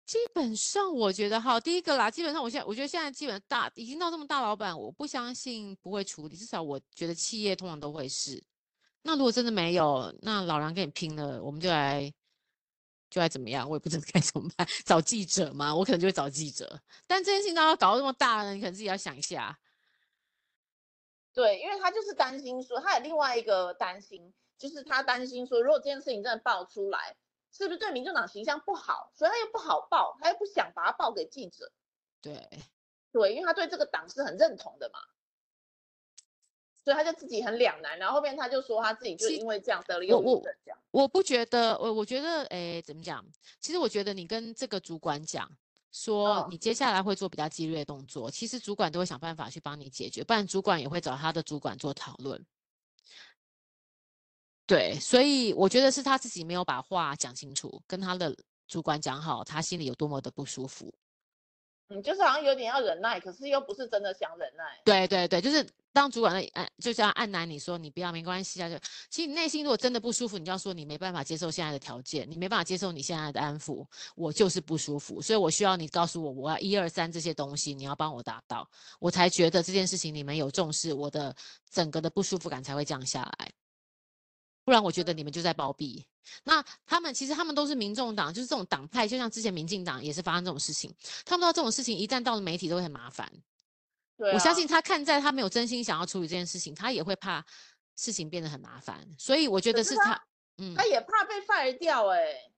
[0.05, 8.43] 基本上我觉得哈，第一个啦，基本上我现在我觉得现在基本大已经到这么大老板，我不相信不会处理，至少我觉得企业通常都会是。
[9.03, 12.13] 那如果真的没有，那老梁跟你拼了，我们就来。
[13.09, 14.67] 就爱怎么样，我也不知道 该怎么办。
[14.85, 15.75] 找记者吗？
[15.75, 16.79] 我可能就会找记者。
[17.07, 19.59] 但这件事情要搞到这么大呢，你可能自己要想一下。
[21.33, 27.15] 对，因为他就是担心说，他有另外一个担心，就是他担心说，如果这件事情真的爆出来，
[27.51, 29.11] 是不是对民众党形象不好？
[29.15, 31.71] 所以他又不好报，他又不想把它报给记者。
[32.21, 32.49] 对，
[33.11, 34.99] 对，因为他对这个党是很认同的嘛。
[36.89, 40.79] 所以他就自己很两难，然后后面他就说他自己就因为这样得了忧郁症这样。
[40.89, 43.23] 我我不觉得，我我觉得，哎，怎么讲？
[43.59, 45.47] 其实我觉得你跟这个主管讲
[45.91, 52.43] 说，你接下来会做比较激烈的动作，哦、其实主管都会想办法去帮你解决，不然主管也会找他的主管做讨论。
[54.65, 58.35] 对，所以我觉得是他自己没有把话讲清楚，跟他的
[58.67, 60.91] 主管讲好，他心里有多么的不舒服。
[61.91, 64.79] 嗯，就是好像有点要忍耐，可是又不是真的想忍耐。
[64.85, 65.67] 对对对，就是
[65.99, 73.85] 当主管的按，就像按捺你说你不要没关系啊，就其实你内心如果真的不舒服，你就要说你没办法接受现在的条件，你没办法接受你现在的安抚，
[74.15, 78.65] 我就是不舒服，所以我需要你告诉我，我要一二三这些东西，你要帮我达到，
[78.97, 81.35] 我才觉得这件事情你们有重视，我的
[81.69, 83.51] 整个的不舒服感才会降下来。
[84.63, 86.05] 不然我觉得你们就在包庇。
[86.45, 90.95] 那他们其实他们都是民众党，就是这种党派，就像之前民进党也是发生这种事情。
[91.25, 93.29] 他们知道这种事情一旦到了媒体都会很麻烦。
[94.19, 94.33] 对啊。
[94.35, 97.43] 我相信他看在他没有真心想要处理这件事情，他也会怕
[97.95, 99.03] 事情变得很麻烦。
[99.17, 102.51] 所以我觉得是他，他嗯，他也怕被 fire 掉哎、欸。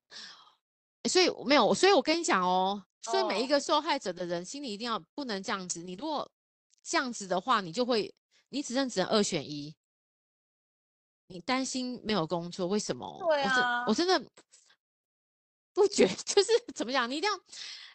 [1.09, 5.81] 所以没有，所以我跟你讲哦，所以每一个受害者的人心里一定要不能这样子。
[5.81, 6.29] 你如果
[6.83, 8.13] 这样子的话，你就会，
[8.49, 9.75] 你只能只能二选一。
[11.27, 13.17] 你担心没有工作，为什么？
[13.87, 14.21] 我真的，
[15.73, 17.35] 不觉，就是怎么讲，你一定要，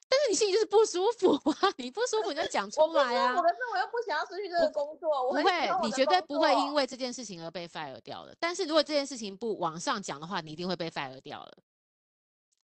[0.09, 3.35] 但是你心里就是不舒服啊，你不舒服你就讲出来啊。
[3.37, 5.43] 我可是我又不想要失去这个工作，我不会，
[5.83, 8.35] 你绝对不会因为这件事情而被 fire 掉的。
[8.39, 11.53] 但是如果这件事情不往上讲的话，你一定会被 fire 掉了。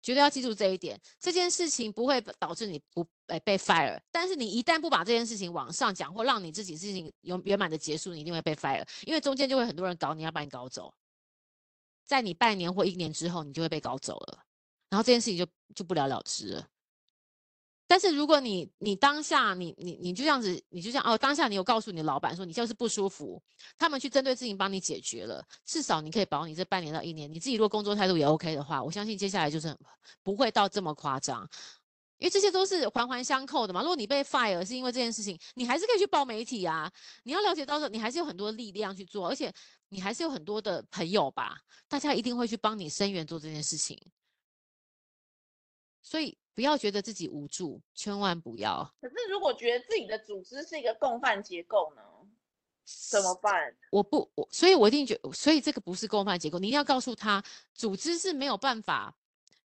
[0.00, 10.92] 绝对要记住这一点，这件事情不会导致你不诶被 fire，但是你一旦不把这件事情往上讲，或让你自己事情有圆满的结束，你一定会被 fire，因为中间就会很多人搞你，要把你搞走，
[12.04, 14.44] 在你半年或一年之后，你就会被搞走了，
[14.90, 16.68] 然后这件事情就就不了了之了。
[17.86, 23.40] 但是如果你你当下你你你就这样子，你就这样哦，当下你有告诉你老板说你就是不舒服，
[23.76, 29.76] 他们去针对事情帮你解决了，至少你可以保你这半年到一年，你自己如果工作态度也 OK 的话，我相信接下来就是
[30.22, 31.46] 不会到这么夸张，
[32.16, 33.82] 因为这些都是环环相扣的嘛。
[33.82, 36.90] 如果你被 fire 是因为这件事情，你还是可以去报媒体啊，
[37.24, 39.52] 你要了解到说你还是有很多力量去做，而且
[39.90, 44.00] 你还是有很多的朋友吧，大家一定会去帮你声援做这件事情，
[46.02, 46.38] 所以。
[46.54, 48.94] 不要觉得自己无助，千万不要。
[49.00, 52.02] 可是如果觉得自己的组织是一个共犯结构呢？
[53.10, 53.74] 怎么办？
[53.90, 56.58] 我不，我所以，我一定觉，所以这个不是共犯结构。
[56.58, 57.42] 你一定要告诉他，
[57.72, 59.16] 组织是没有办法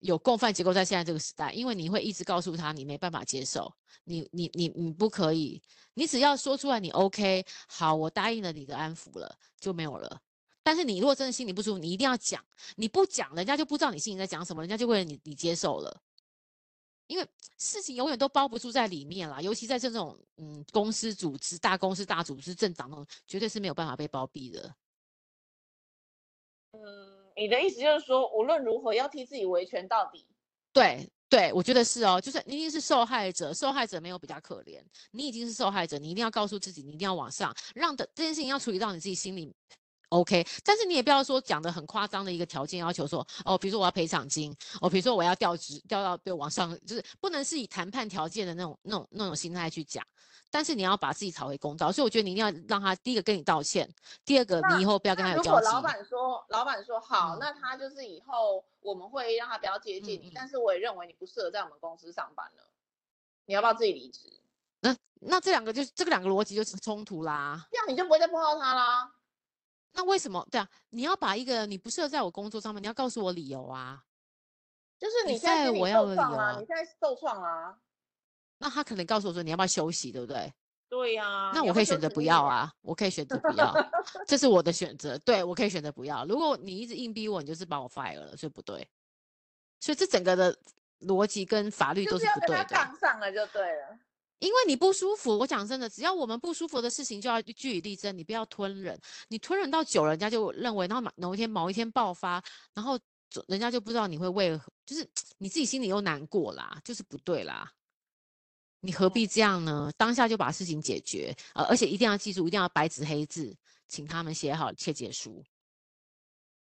[0.02, 3.74] 有共犯结构在现在这个时代，因为你会一直告诉他，你没办法接受，
[4.04, 5.60] 你你你你不可以。
[5.96, 10.22] 你只要说出来，你 OK，好，我答应了你的安抚了，就没有了。
[10.62, 16.02] 但是你如果真的心里不舒服，你一定要讲，你不讲，人家就不知道你心里在讲什么，人家就为了你，你接受了。
[17.08, 17.28] 因为
[17.58, 24.76] 事情永远都包不住在里面啦，尤其在这种嗯公司组织、大公司、大组织、政党那种，绝对是没有办法被包庇的。
[26.72, 30.28] 嗯，你的意思就是说，无论如何要替自己维权到底？
[30.74, 39.52] 对对，我觉得是哦，就是你一定是受害者，受害者没有比较可怜，你已经是受害者，你一定要告诉自己，你一定要往上，让的这件事情要处理到你自己心里。
[40.10, 50.06] OK，但是你也不要说讲的很夸张的一个条件要求说哦，比如说我要赔偿金，哦，比如说我要调职调到对往上，就是不能是以谈判条件的那种那种那种心态去讲。
[50.50, 53.88] 但是你要把自己讨回公道，所以我觉得你一定要让他第一个跟你道歉，
[54.24, 55.50] 第二个你以后不要跟他有交集。
[55.50, 62.64] 如果老板说老板说好，嗯，那他就是以后我们会让他不要接近你，嗯，但是我也认为你不适合在我们公司上班了，
[63.46, 64.40] 你要不要自己离职？
[64.80, 69.12] 那那这两个就这个两个逻辑就是冲突啦，这样你就不会再碰到他啦。
[69.98, 70.48] 那为什么？
[70.52, 74.04] 对啊，你要把一个你不适合在我工作上面，你要告诉我理由啊。
[75.00, 77.76] 就是你现在我要的理由啊，你现在受创啊。
[78.60, 80.54] 那他可能告诉我说，你要不要休息，对不对？
[80.88, 81.52] 对呀、啊。
[81.54, 83.74] 那我可以选择不要啊，我可以选择不要，
[84.28, 85.18] 这是我的选择。
[85.20, 86.24] 对，我可以选择不要。
[86.26, 88.88] 如果你一直硬逼我，你就是把我 fire 了，所以不对。
[89.80, 90.56] 所以这整个的
[91.02, 92.66] 逻辑跟法律都是不对的。
[92.66, 94.00] 杠上了就对了。
[94.40, 98.16] 因为你不舒服，我讲真的，只要我们不舒服的事情，就要据理力争。
[98.16, 103.00] 你不要吞忍，你吞忍到久了，人家就认为，然后某一天某一天爆发，然后
[103.48, 105.08] 人家就不知道你会为何，就是
[105.40, 107.72] 你自己心里又难过啦，就是不对啦。
[108.80, 109.92] 你何必这样呢？
[109.98, 113.58] 当下就把事情解决，呃，而且一定要记住，一定要白纸黑字，
[113.88, 115.44] 请他们写好切结书，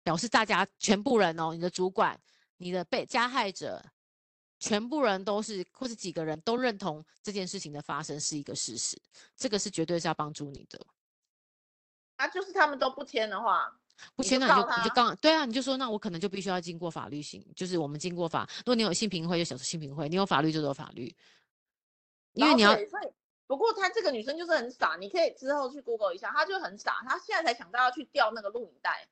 [0.03, 2.19] 表示大家全部人哦，你的主管，
[2.57, 3.85] 你的被加害者。
[4.61, 8.97] 全部人都是，或者几个人都认同这件事情的发生是一个事实，
[9.35, 10.79] 这个是绝对是要帮助你的。
[12.17, 13.75] 啊，就是他们都不签的话，
[14.15, 21.13] 不签那你就你就刚对啊，你就说那我可能就必须要经过法律行，就是我们经过法，如果你有性平会就小性平会，你有法律就走法律。
[22.35, 22.77] 因为你要，
[23.47, 29.09] 不过她这个女生就是很傻，你可以之后去 Google 一下，她就很傻，她现在才想到要去调那个录影带。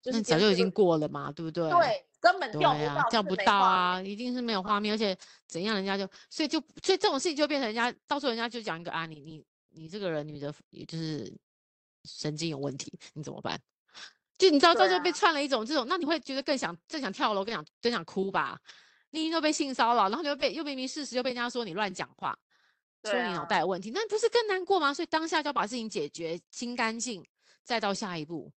[0.00, 1.70] 就是早就已经过了嘛，对不对？
[1.70, 5.14] 对，根本调不到，钓、啊、不到啊，一定是没有画面，而且
[5.48, 11.30] 怎样，人家就所以就所以这种事情就变成人家到时候人家就讲一个啊，你你你这个人你的，也就是
[12.04, 13.60] 神经有问题，你怎么办？
[14.38, 18.56] 就你知道，这就被串了一种这种，那你会觉得更想更想跳楼，更想更想哭吧？
[19.10, 22.38] 你又被性骚扰，然后又被又明明事实又被人家说你乱讲话，
[23.02, 24.94] 说你脑袋有问题，那不是更难过吗？
[24.94, 27.24] 所以当下就要把事情解决清干净，
[27.64, 28.52] 再到下一步。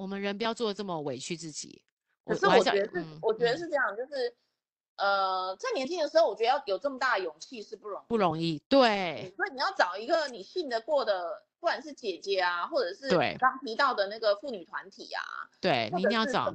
[0.00, 1.82] 我们人不要做的这么委屈自己。
[2.24, 4.34] 可是我觉得是，我，嗯、我觉得是这样，就是，
[4.96, 8.62] 呃，在年轻的时候，我觉得要有这么大的勇气是不容易，不容易。
[8.68, 9.30] 对。
[9.36, 15.22] 所以你要找一个你信得过的，不管是姐姐啊，或者是刚提到的那个妇女团体啊，
[15.60, 16.50] 对，你一定要找，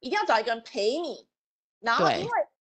[0.00, 1.26] 一定要找一个人陪你。
[1.80, 2.30] 然后，因为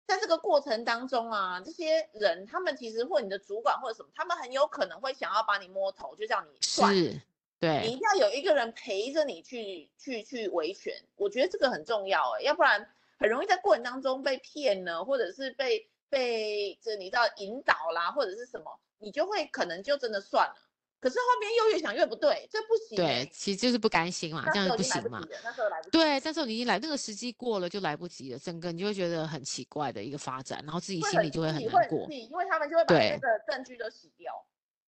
[0.06, 6.94] 在这个过程当中啊，这些人他们其实或你的主管或者什么，他们很有可能会想要把你摸头，就叫你算。
[6.94, 7.20] 是。
[7.62, 12.84] 对，你一定要有一个人陪着你去去去维权，我觉得这个很重要哎，要不然
[13.20, 20.56] 很容易在过程当中被骗呢，或者是被被这你知道引导啦，或者是什么，你就会可能就真的算了。
[20.98, 23.24] 可是后面又越想越不对，这不行、欸。
[23.24, 25.24] 对，其实就是不甘心嘛，这样不行嘛。
[25.44, 25.90] 那时候来不及。
[25.90, 32.08] 对，但是你一来，那个时机过了就来不及了，整个你就会觉得很奇怪的一个发展，然后自己心里就会很难过。
[32.10, 34.32] 因为他们就会把那个证据都洗掉。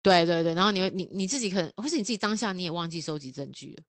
[0.05, 3.83] 对对对，然后你会你你自己可能，或是你自己当下你也忘记收集证据了。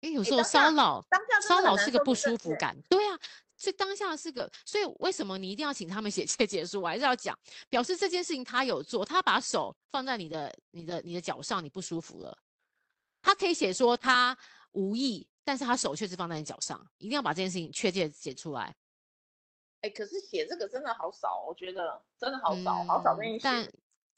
[0.00, 1.04] 因为有时候骚扰，
[1.46, 2.76] 骚扰是个不舒服感。
[2.88, 3.18] 对啊。
[3.60, 6.80] 这当下是个，所以为什么你一定要请他们写 切结书？
[6.80, 7.36] 我还是要讲，
[7.68, 12.38] 表示这件事情他有做，他把手放在你的、你的、你的脚上，你不舒服了。
[13.20, 14.38] 他可以写说他
[14.70, 18.72] 无意，但是他手确实放在你脚上，一定要把这件事情确切写出来。
[19.80, 23.40] 哎，可是写这个真的好少，我觉得真的好少，嗯、好少跟你写。
[23.42, 23.68] 但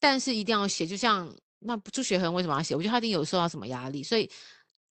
[0.01, 2.75] 但是一定要写，就像那朱学恒为什么要写？
[2.75, 4.29] 我觉得他一定有受到什么压力，所以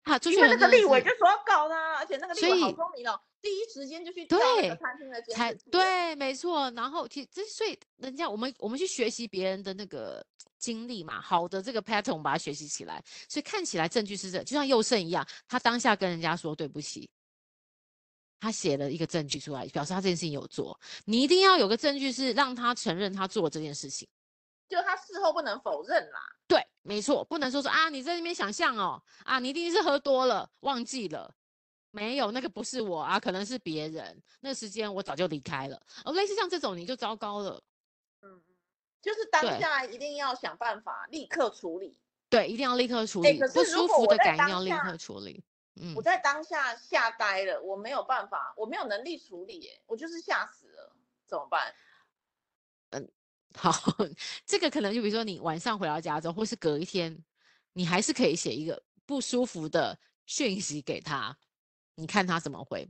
[0.04, 3.20] 他朱学恒那个立委就说要告他，而且那个立委好聪明哦。
[3.42, 4.40] 第一时间就去对
[4.78, 6.72] 餐厅的才对，没错。
[6.72, 10.26] 然后其实所以人家我们我们去学习别人的那个
[10.58, 13.04] 经历嘛，好的这个 pattern 我们把它学习起来。
[13.28, 17.10] 所以看起来证据是这，就像佑胜一样，他当下跟人家说对不起，
[18.40, 20.80] 他写了一个证据出来，表示他这件事情有做。
[21.04, 24.08] 你一定要有个证据是让他承认他做这件事情，
[24.74, 26.20] 就他事后不能否认啦。
[26.48, 31.32] 对，没错，不能说说啊，你在那边想象哦，啊，你一定是喝多了忘记了。
[31.92, 34.20] 没有，那个不是我啊，可能是别人。
[34.40, 35.80] 那个时间我早就离开了。
[36.04, 37.62] 哦，类似像这种你就糟糕了。
[38.24, 38.42] 嗯，
[39.00, 42.00] 就是当下一定要想办法立刻处理。
[42.30, 43.40] 对，一定要立刻处理。
[43.54, 45.44] 不舒服的感一定要立刻处理。
[45.76, 50.96] 嗯，我在当下吓呆了，我没有办法，我没有能力处理，耶，我就是吓死了，
[51.28, 51.72] 怎么办？
[53.56, 53.72] 好，
[54.46, 57.24] 这个可能就比如说你晚上回到家中，或是隔一天，
[57.74, 61.38] 你还是可以写一个不舒服的讯息给他。
[61.96, 62.90] 你看他怎么回，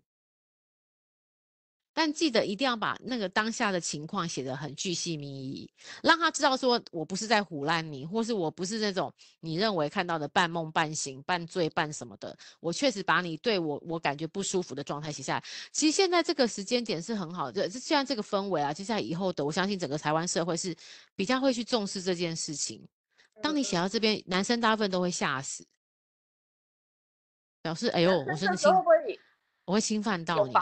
[1.93, 5.69] 但记得一定要把那个当下的情况写得很具细靡遗，
[6.01, 12.35] 让他知道说我不是在唬烂你，或是我不是那种你认为看到的半梦半醒、半醉半什么的。
[12.59, 15.43] 我确实把你对我我感觉不舒服的状态写下来。
[15.71, 20.75] 其实现在这个时间点是很好的，这现在这个氛围啊，接下来以后的，我相信整个台湾社会是
[21.15, 22.85] 比较会去重视这件事情。
[23.41, 25.65] 当你写到这边，男生大部分都会吓死。
[27.61, 28.69] 表示哎呦，我真的侵，
[29.65, 30.53] 我会侵犯到你。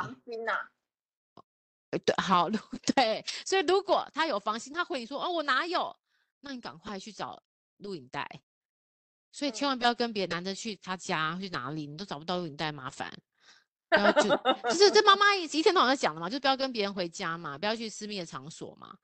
[1.99, 2.49] 对， 好，
[2.95, 5.95] 对，所以如果他有防心，他回你说哦，我哪有？
[6.39, 7.41] 那你赶快去找
[7.77, 8.27] 录影带。
[9.31, 13.11] 所以千万不要跟别的男的去他家去哪里，你都找不到录影带，麻烦。
[13.89, 14.29] 然后就
[14.69, 18.97] 就是这妈 妈一天到晚在讲的嘛，就不要跟别人回家嘛，不要去私密的场所嘛。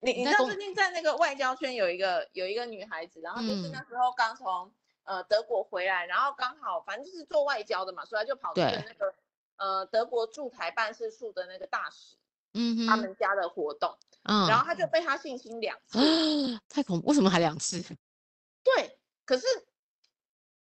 [0.00, 4.72] 你你知道最近在那个外交圈有一个有一个女孩子，然后就是那时候刚从。
[5.04, 9.12] 呃，德国回来，然后刚好反正就是做外交的嘛，所以她就跑去那个
[9.60, 12.16] 呃德国驻台办事处的那个大使，
[12.54, 17.80] 嗯，他们家的活动，嗯，然后他就被他性侵两次，啊，太恐怖，为什么还两次？
[18.64, 19.46] 对，可是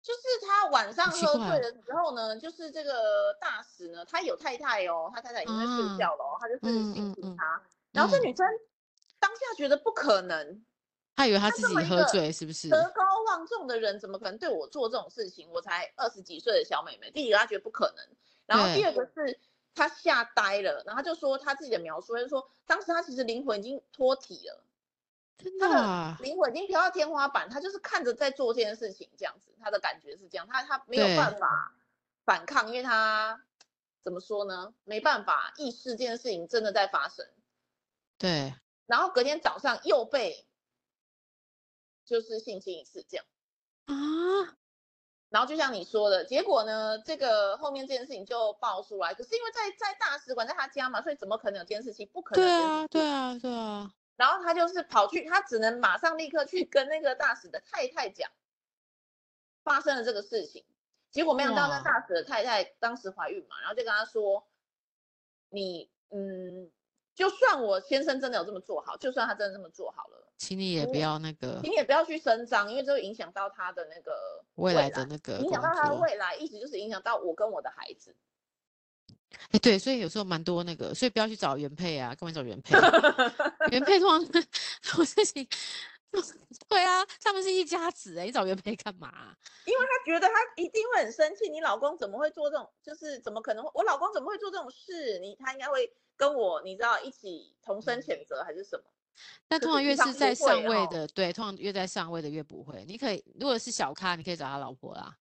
[0.01, 8.45] 就是他晚上喝醉了之后呢，就是这个大使呢，他有太太哦，他太太已经在睡觉了，哦，他就是性侵他，嗯嗯嗯，然后这女生
[9.19, 10.63] 当下觉得不可能。
[11.15, 12.69] 他以为他自己喝醉，是不是？
[12.69, 15.49] 德高望重的人怎么可能对我做这种事情？
[15.51, 17.11] 我才二十几岁的小妹妹。
[17.11, 18.05] 第一个，他觉得不可能；
[18.49, 19.39] 然后第二个是
[19.73, 24.63] 他吓呆了，然后他就说他自己的描述，他就说当时他其实灵魂已经脱体了，
[25.37, 31.73] 真的啊、他的灵魂已经飘到天花板，他就是看着在做这件事情，这样子，他的感觉是这样，他他没有办法
[32.25, 33.41] 反抗，因为他
[34.01, 34.73] 怎么说呢？
[34.83, 37.25] 没办法意识这件事情真的在发生。
[38.17, 38.53] 对，
[38.87, 40.45] 然后隔天早上又被。
[42.05, 43.25] 就是性侵一次这样。
[43.85, 44.57] 啊，
[45.29, 49.13] 然后就像你说的，结果呢，这个后面这件事情就爆出来。
[49.13, 52.05] 可是因为在在大使馆在他家嘛，所以怎么可能有监视器？
[52.05, 52.43] 不可能。
[52.43, 53.93] 对啊，对啊，对啊。
[54.15, 58.29] 然后他就是跑去，他只能马上立刻去跟那个大使的太太讲
[59.63, 60.65] 发生了这个事情。
[61.11, 64.47] 结果没想到那大使的太太当时怀孕嘛，然后就跟他说
[65.49, 66.71] ：“你嗯，
[67.15, 78.15] 就算我先生真的有这么做好，就算他真的这么做好了。”请你也不要那个，请你也不要去声张，因为这会影响到他的那个未来的那个，影响到他的未来，一直就是影响到我跟我的孩子。
[79.31, 82.73] 哎、欸，对，所以有时候蛮多那个，所以不要去找原配啊，干嘛找原配？
[83.69, 84.41] 原配通常 这
[84.91, 85.45] 种事情，
[86.69, 89.35] 对啊，他们是一家子哎，你找原配干嘛？
[89.65, 95.19] 因为他觉得他一定会很生气，你老公怎么会做这种，就是怎么可能会，我老公怎么会做这种事？
[95.19, 98.83] 你他应该会跟我，你知道一起同声谴责还是什么？
[99.47, 102.83] 但通常越是在上位的，对，通常越在上位的越不会。
[102.87, 105.15] 你可以，如果是小咖，你可以找他老婆啦，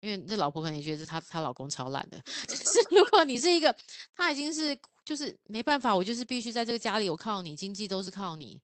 [0.00, 2.18] 因为这老婆可能觉得他他老公超烂的。
[2.46, 3.74] 就是如果你是一个，
[4.14, 8.60] 他已经是就是没办法，我就是必须在这个家里，我靠你，经济都是靠你，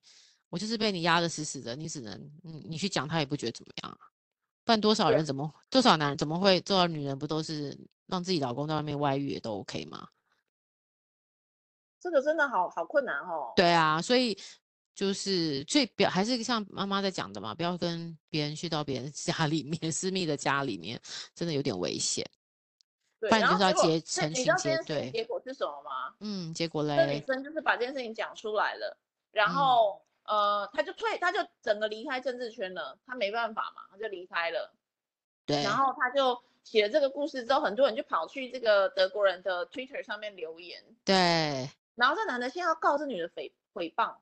[0.51, 3.99] 我就是被你压得死死的，你只能，你，你去讲他也不觉得怎么样。
[4.65, 10.09] 不然多少人怎么，多少男人怎么会，做到女人不都是让自己老公在外面外遇也都 OK 吗？
[12.05, 13.53] 这个真的好好困难哦。
[13.57, 14.39] 对啊，所以
[14.95, 21.01] 就是最表还是像妈妈在讲的嘛，不要跟别人去到别人家里面， 私密的家里面，
[21.35, 22.25] 真的有点危险。
[23.19, 25.11] 对，不然就是要结结成群结队。
[25.11, 26.15] 结果是什么吗？
[26.21, 28.97] 嗯，结果嘞，那女生就是把这件事情讲出来了，
[29.33, 29.99] 然后。
[29.99, 34.75] 嗯呃，他就退，他就整个离开政治圈了，他没办法嘛，他就离开了。
[35.45, 35.63] 对。
[35.63, 40.83] 然后他就写了这个故事之后，很多人就跑去这个德国人的 Twitter 上面留言。
[41.05, 41.69] 对。
[41.95, 44.16] 然后这男的先要告这女的诽诽谤，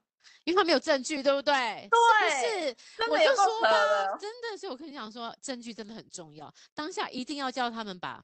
[0.44, 1.52] 因为他没有证据，对不对？
[1.90, 2.68] 对。
[2.68, 8.22] 是，真的我就说吧，真的是我跟你讲说，证据真的很重要，当下一定要叫他们把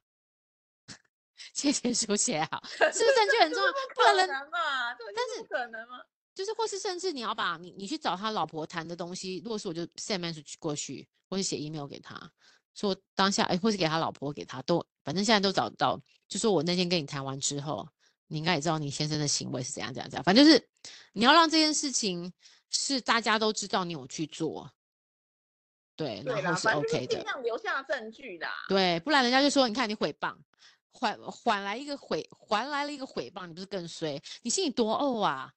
[1.53, 3.71] 借钱书写好，是不是证据很重要？
[3.71, 4.93] 不可能嘛？
[5.15, 6.01] 但是可能吗？
[6.35, 12.31] 就是，或是甚至你要把你你去找他老婆谈的东西，如果是我就 send message 过去，或是写 email 给他，
[12.75, 15.99] 说当下哎，或是给他老婆给他都，反正现在都找到。
[16.29, 17.85] 就说我那天跟你谈完之后，
[18.29, 20.23] 你应该也知道你先生的行为是怎样怎样怎样。
[20.23, 20.69] 反正就是
[21.13, 22.31] 你要让这件事情
[22.69, 24.71] 是大家都知道你有去做，
[25.95, 28.47] 对，对然后是 OK 的，尽量留下证据的。
[28.67, 30.35] 对，不然人家就说你看你诽谤，
[30.93, 34.21] 还还来一个毁，还来了一个毁谤，你不是更衰？
[34.43, 35.51] 你心里多怄啊！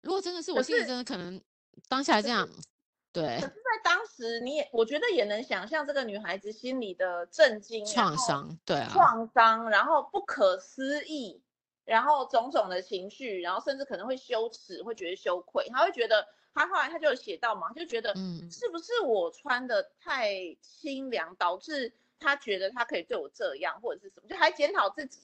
[0.00, 1.40] 如果真的是我心里真的可能
[1.88, 2.48] 当下这样，
[3.12, 3.38] 对。
[3.40, 11.42] 可是在当时，你也我觉得也能想象这个女孩子心里的震惊、创伤，对啊，创伤，然后不可思议，
[11.84, 25.20] 然后种种的情绪，然后甚至可能会羞耻，会觉得羞愧，他会觉得，他后来他就有写到嘛，就觉得，嗯，是不是我穿的太清凉，导致他觉得他可以对我这样，或者是什么，就还检讨自己。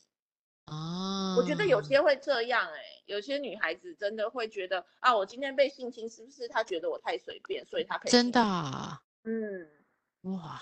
[0.66, 9.68] 啊，我觉得有些会这样哎、欸，有些女孩子真的会觉得啊，我今天被性侵，是不是她觉得我太随便，所以她可以真的、啊，嗯，
[10.22, 10.60] 哇，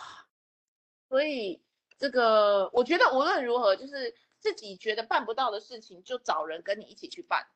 [1.10, 1.60] 所以
[1.98, 4.14] 这个我觉得无论如何，就是
[4.54, 7.46] 自己觉得办不到的事情，就找人跟你一起去办。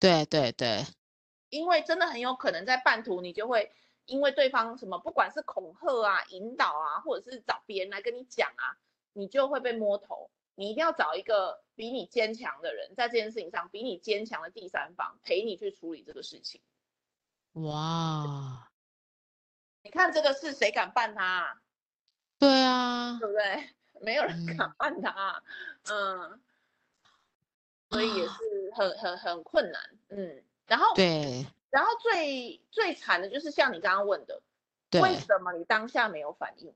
[0.00, 0.84] 对对对，
[1.50, 3.72] 因为真的很有可能在半途你就会
[4.06, 8.76] 因为对方什么，不管是恐吓啊、引导啊，或者是找别人来跟你讲啊，
[9.12, 10.30] 你就会被摸头。
[10.54, 16.60] 你一定要找一个比你坚强的人，在这件事情上比你坚强的第三方陪你去处理这个事情。
[17.52, 18.68] 哇，
[19.82, 21.62] 你看这个事谁敢办他啊？
[22.38, 23.74] 对啊，对不对？
[24.02, 25.42] 没有人敢办他，
[25.90, 26.40] 嗯，嗯，
[27.90, 30.42] 所以也是很很很困难，嗯。
[30.66, 34.40] 然后对，然后最最惨的就是像你刚刚问的，
[34.88, 36.72] 对，为什么你当下没有反应？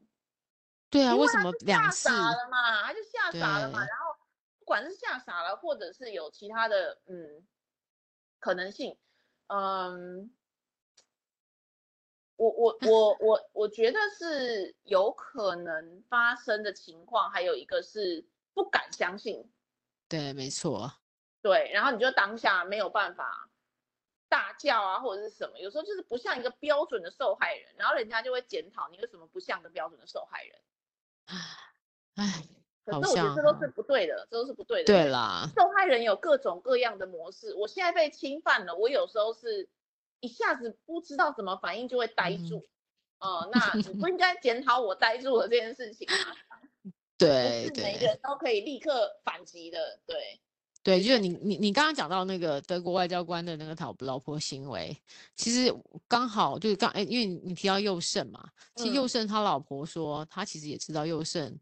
[0.91, 2.09] 对啊，为什么两次？
[2.09, 3.79] 吓傻了嘛，他就吓傻了嘛。
[3.79, 4.15] 然后
[4.59, 7.47] 不管是吓傻了，或者是有其他的嗯
[8.39, 8.97] 可能性，
[9.47, 10.31] 嗯，
[12.37, 17.31] 我我我我我觉得是有可能发生的情况。
[17.31, 18.25] 还有一个是
[18.55, 19.51] 不敢相信。
[20.09, 20.93] 对，没错。
[21.43, 23.49] 对，然后你就当下没有办法
[24.29, 25.59] 大叫啊，或者是什么。
[25.59, 30.59] 有时候就是不像一个标准的受害人，然后人家就会检讨你为什么不像个标准的受害人。
[32.17, 32.43] 唉，
[32.85, 34.93] 可是我觉得这都是不对的，这都是不对的。
[34.93, 37.55] 对啦，受害人有各种各样的模式。
[37.55, 39.69] 我现在被侵犯了，我有时候是
[40.21, 42.67] 一下子不知道怎么反应，就会呆住。
[43.19, 46.93] 嗯，呃、那你不应 该检讨我呆住了这件事情吗？
[47.17, 50.01] 对，对，每个人都可以立刻反击的。
[50.07, 50.41] 对，
[50.83, 54.97] 对，就是你你你刚刚讲到那个德国外交官的那个讨老婆行为，
[55.35, 55.75] 其实
[56.07, 61.59] 刚好就是刚哎，因为你提到佑胜嘛，其实佑胜他老婆说，他其实也知道佑胜。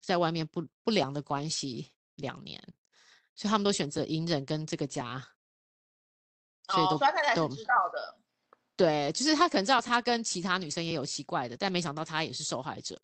[0.00, 2.62] 在外面不不良的关系两年，
[3.34, 5.26] 所以他们都选择隐忍跟这个家，
[6.72, 8.16] 所以都、哦、所以他才是知道的。
[8.76, 13.00] 对，就是他可能知道他跟其他女生也有奇怪的，但没想到他也是受害者，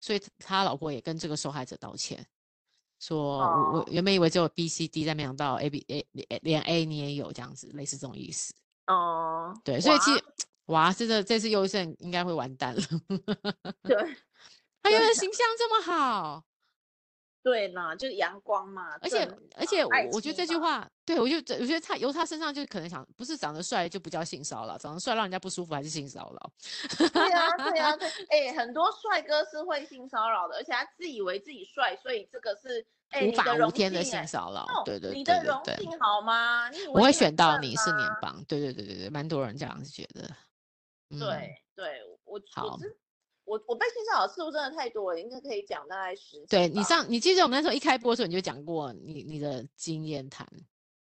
[0.00, 2.26] 所以他老婆也跟这个受害者道歉，
[2.98, 6.06] 说、哦、我我原本以为只有 B、C、D，但没想到 A、B、A
[6.42, 8.52] 连 A 你也有这样子，类似这种意思。
[8.86, 10.24] 哦，对，所以其实
[10.66, 12.82] 哇，哇，这个这次优胜应该会完蛋了。
[13.82, 13.96] 对。
[14.84, 16.42] 他原来形象这么好，
[17.42, 18.96] 对嘛，就是阳光嘛。
[19.00, 26.52] 而且而且，我觉得这句话，对我就我觉得他由他身上就可能想，不是长得帅就不叫性骚扰，长得帅让人家不舒服还是性骚扰。
[27.08, 32.86] 对啊对啊 对，哎、欸，很多帅哥是会性骚扰的，而且他自以为自己帅，所以这个是
[33.26, 34.64] 无法无天的性骚扰。
[34.84, 36.70] 对对对对对，你的荣幸好吗？
[36.70, 40.28] 你我会选到你是年棒，对对对对对，蛮多人这样子觉得。
[41.10, 42.66] 嗯、对对，我好。
[42.66, 42.78] 我
[43.44, 46.44] 我我被性骚扰次数真的太多了，应该可以讲大概十。
[46.46, 50.46] 对你上，你记得我们那时候一开播的时候你就讲过你你的经验谈。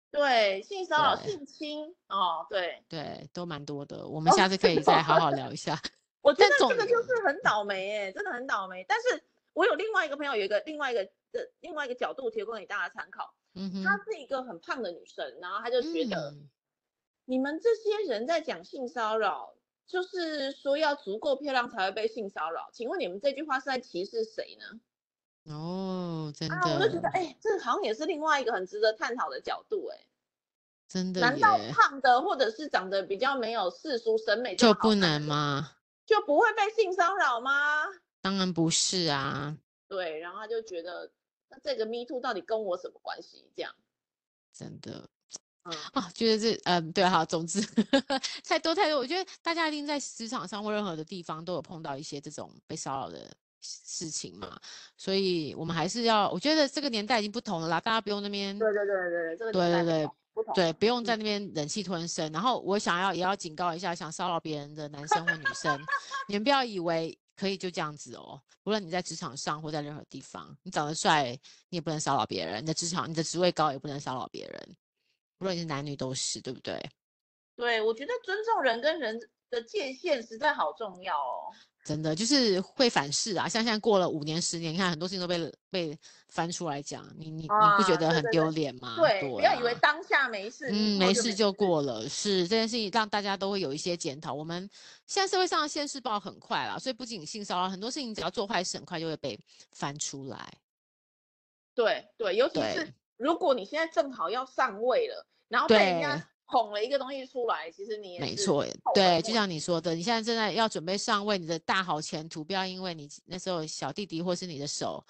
[0.09, 4.07] 对，性骚扰、性侵哦，对对，都蛮多的。
[4.07, 5.75] 我们下次可以再好好聊一下。
[5.75, 5.79] 哦、
[6.21, 8.85] 我觉得这个就是很倒霉哎，真的很倒霉。
[8.87, 9.21] 但是
[9.53, 13.33] 我有另外一个朋友，有一个另外一个的另外一个角度提供给大家参考。
[13.53, 16.49] 嗯哼，她是一个很胖的女生，然后她就觉得、嗯、
[17.25, 19.53] 你们这些人在讲性骚扰，
[19.87, 22.69] 就是说要足够漂亮才会被性骚扰。
[22.73, 24.79] 请问你们这句话是在歧视谁呢？
[25.53, 30.05] 哦，真的，啊、我就觉得，哎、欸，这好像也是另外一个很值得探讨的角度、欸，哎，
[30.89, 35.77] 真的，难道胖的或者是长得比较没有世俗审美就，就不能吗？
[36.05, 37.85] 就不会被性骚扰吗？
[38.21, 39.57] 当然不是啊。
[39.87, 41.09] 对，然后他就觉得，
[41.47, 43.49] 那这个 Me Too 到底跟我什么关系？
[43.55, 43.73] 这样，
[44.51, 45.09] 真的，
[45.67, 53.29] 嗯，啊，觉得这，嗯，对，哈，总之呵呵 太多太多，我觉得大家一定在职场上或任何的地方都有碰到一些这种被骚扰的。
[53.59, 54.57] 事情嘛，
[54.95, 60.09] 所以我们还是要，我觉得这个年代已经不同了啦，大家不用那边，对对对对，这个对
[60.53, 62.31] 对，不用在那边忍气吞声。
[62.31, 65.77] 然后我想要也要警告一下，想骚扰别人的男生或女生，
[66.29, 68.39] 你们不要以为可以就这样子哦。
[68.63, 71.31] 无论你在职场上或在任何地方，你长得帅，
[71.69, 74.77] 你也不能骚扰别人；你的职场，你的职位高，也不能骚扰别人。
[75.39, 76.79] 无论你是男女都是，对不对？
[77.55, 79.19] 对，我觉得尊重人跟人
[79.49, 81.53] 的界限实在好重要哦。
[81.83, 83.47] 真的就是会反噬啊！
[83.47, 88.97] 像现在过了五年、十年，你看很多事情都被被翻出来讲，你你、啊、你不觉得很丢脸吗？
[88.97, 92.07] 对，对，对，对，不要以为当下没事，嗯，没事就过了。
[92.09, 94.33] 是这件事情让大家都会有一些检讨。
[94.33, 94.69] 我们
[95.05, 99.39] 现在社会上的现世报很快啦，所以不仅性骚扰，很多事情只要做坏事，很快就会被
[99.71, 100.53] 翻出来。
[101.73, 106.29] 对对，尤其是如果你现在正好要上位了，然后被人家。
[106.49, 108.65] 捧了一个东西出来，其实你也没错，
[108.95, 115.05] 对，就像你说的，你现在正在要准备上位，你的大好前途，不要因为你那时候小弟弟或是你的手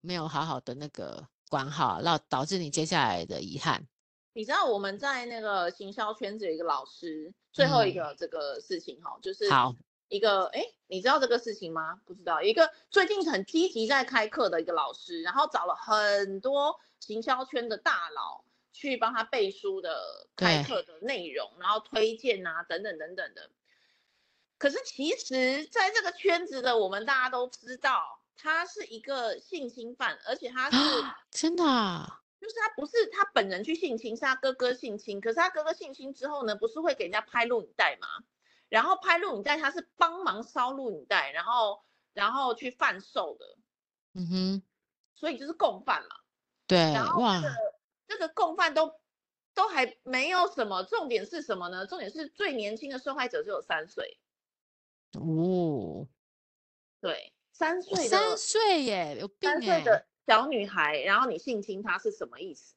[0.00, 3.86] 没有好好的那个管好，让导致你接下来的遗憾。
[4.32, 9.74] 你知道我们在那个行销圈子有一个老师，最后一个这个事情哈、嗯，就是好
[10.12, 12.00] 一个哎，你知道这个事情吗？
[12.04, 18.44] 不知道，一个最近很积极在开课的一个老师，然后找了很多行销圈的大佬。
[18.74, 23.50] 去帮他背书的开课的内容，然后推荐啊，等等等等的。
[24.56, 30.76] 可是其实，在这个圈子的我们大家都知道，他是一个性侵犯，而且他是
[31.30, 31.62] 真的，
[32.40, 35.20] 就是他不是他本人去性侵，是他哥哥性侵。
[35.20, 38.08] 可是他哥哥性侵之后呢，不是会给人家拍录影带吗？
[38.72, 43.44] 然后拍录影带，他是帮忙烧录影带，然后然后去贩售的。
[44.14, 44.62] 嗯哼，
[45.14, 46.16] 所以就是共犯嘛。
[46.66, 47.38] 对，然后哇。
[48.08, 48.94] 这个共犯都
[49.52, 51.86] 都还没有什么，重点是什么呢？
[51.86, 54.18] 重点是最年轻的受害者只有三岁。
[55.18, 56.08] 哦，
[56.98, 59.52] 对，三岁，三岁耶，有病哎！
[59.52, 62.74] 三岁的小女孩，然后你性侵她是什么意思？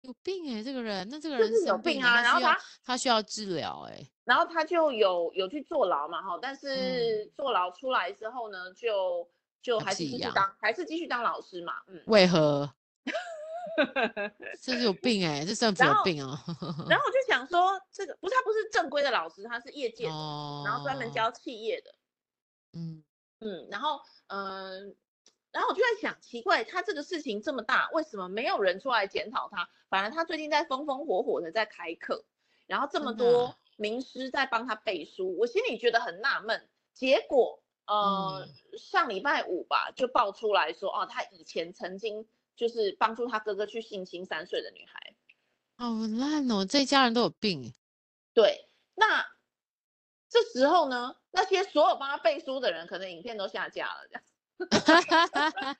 [0.00, 2.20] 有病哎，这个人，那这个人是有病啊。
[2.22, 9.28] 然后他他需要治疗哎，然后他就有有去坐牢嘛哈，但是坐牢出来之后呢，就
[9.60, 11.74] 就还是继续当，还是继续当老师嘛。
[11.88, 12.72] 嗯，为何？
[14.62, 16.38] 这是有病哎、欸，这政府有病哦。
[16.88, 21.94] 然后我就想说，这个不是他不是正规的老师，他是业界的，哦、然后专门教企业的。
[22.72, 23.02] 嗯
[23.40, 24.80] 嗯，然后嗯、呃，
[25.50, 29.68] 然后我就在想，奇怪，他这个事情这么大，为什么没有人出来检讨他？
[29.88, 32.24] 反而他最近在风风火火的在开课，
[32.66, 36.68] 然后这么多名师在帮他背书，我心里觉得很纳闷。
[36.92, 42.26] 结果呃、嗯，上礼拜五吧，就爆出来说，哦，他以前曾经。
[42.56, 45.16] 就是帮助他哥哥去性侵三岁的女孩，
[45.76, 46.64] 好烂哦！
[46.64, 47.74] 这一家人都有病。
[48.32, 49.26] 对，那
[50.28, 54.22] 这时候呢，那些所有帮他背书的人，可能影片都下架了，这样。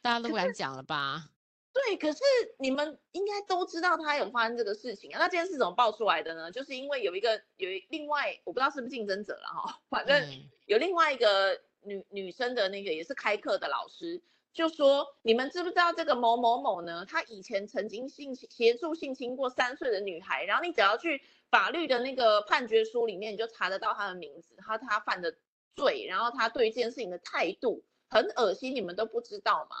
[0.00, 1.28] 大家都不敢讲了吧？
[1.76, 2.22] 对，可是
[2.58, 5.18] 你们应该都知道他有发生这个事情啊。
[5.18, 6.50] 那这件事怎么爆出来的呢？
[6.50, 10.26] 就是因为有一个有一另外，我不知道是不是竞争者了哈，反正
[10.64, 14.22] 有另外一个女女生的那个也是开课的老师。
[14.54, 17.04] 就说你们知不知道这个某某某呢？
[17.06, 21.20] 他以前曾经性协助性侵过三岁的女孩，然后你只要去
[21.50, 25.36] 法律的那个判决书里面，你就查得到他的名字，他他犯的
[25.74, 29.76] 罪，然后他对一件事情的态度很恶心，你们都不知道吗？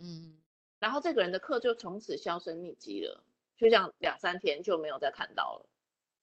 [0.00, 0.37] 嗯，
[0.78, 3.24] 然后这个人的课就从此销声匿迹了，
[3.56, 5.66] 就这样两三天就没有再看到了。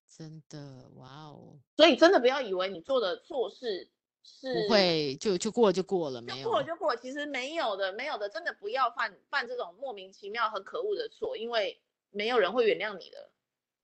[0.08, 1.60] 真的，哇哦！
[1.76, 3.90] 所以真的不要以为你做的错事。
[4.28, 11.80] 是不会就就过就过了，没有过了就过了，其实没有的，没有的，真的不要犯犯这种莫名其妙很可恶的错，因为
[12.10, 13.30] 没有人会原谅你的。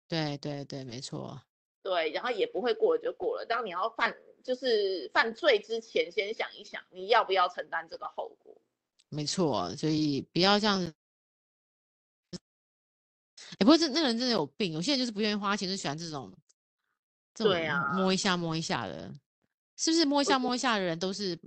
[0.08, 1.40] 对对对，没错。
[1.84, 3.46] 对，然后也不会过了就过了。
[3.46, 8.61] 当你要犯就是犯罪之前，先想一想，你要不要承担这个后果？
[9.12, 10.94] 没错，所以不要这样子。
[12.32, 16.32] 哎，不过这那个人真的有病，有些人就是不愿意花钱，就喜欢这种，
[17.34, 19.14] 这种对啊，摸一下摸一下的，
[19.76, 21.38] 是不是摸一下摸一下的人都是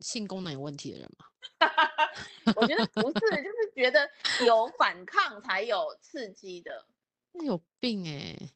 [0.00, 1.26] 性功能有问题的人嘛？
[2.56, 4.08] 我觉得不是，就是觉得
[4.46, 6.86] 有反抗才有刺激的，
[7.32, 8.50] 那有病哎、欸。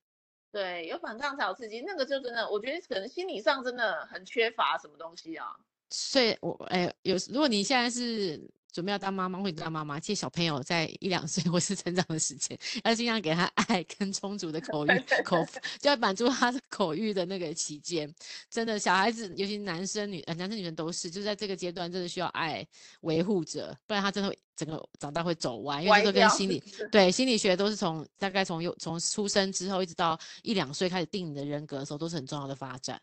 [0.51, 5.55] 对，有反抗才有刺激，那个就真的，我觉得可能心理上真的很缺乏什么东西啊。
[5.93, 8.41] 所以我，我哎，有如果你现在是。
[8.73, 15.45] 准备要当妈妈或者当妈妈，其实小朋友在一两岁 或是成长的时间，要尽量给他爱跟充足的口欲 口，
[15.79, 18.11] 就要满足他的口欲的那个期间。
[18.49, 22.67] 真的，小孩子尤其男生女呃男生女生都是，就在这个阶段真的需要爱
[23.03, 25.83] 维护着，不然他真的会整个长大会走歪。
[25.83, 32.99] 因为这都跟心理 对心理学都是从大概从有从出生之后一直到一两岁开始定你的人格的时候，都是很重要的发展。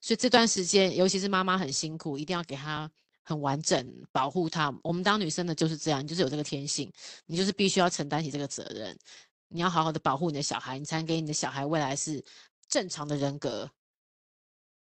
[0.00, 2.90] 所以这段时间，尤其是妈妈很辛苦，一定要给她。
[3.24, 6.92] 很完整保护她，我们当女生的就是这样，你就是有这个天性，
[7.24, 8.98] 你就是必须要承担起这个责任，
[9.46, 12.20] 你要好好的保护你的小孩，你才能给你的小孩未来是
[12.66, 13.70] 正常的人格。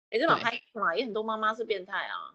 [0.10, 2.34] 哎、欸，这种孩子嘛，也很多妈妈是变态啊。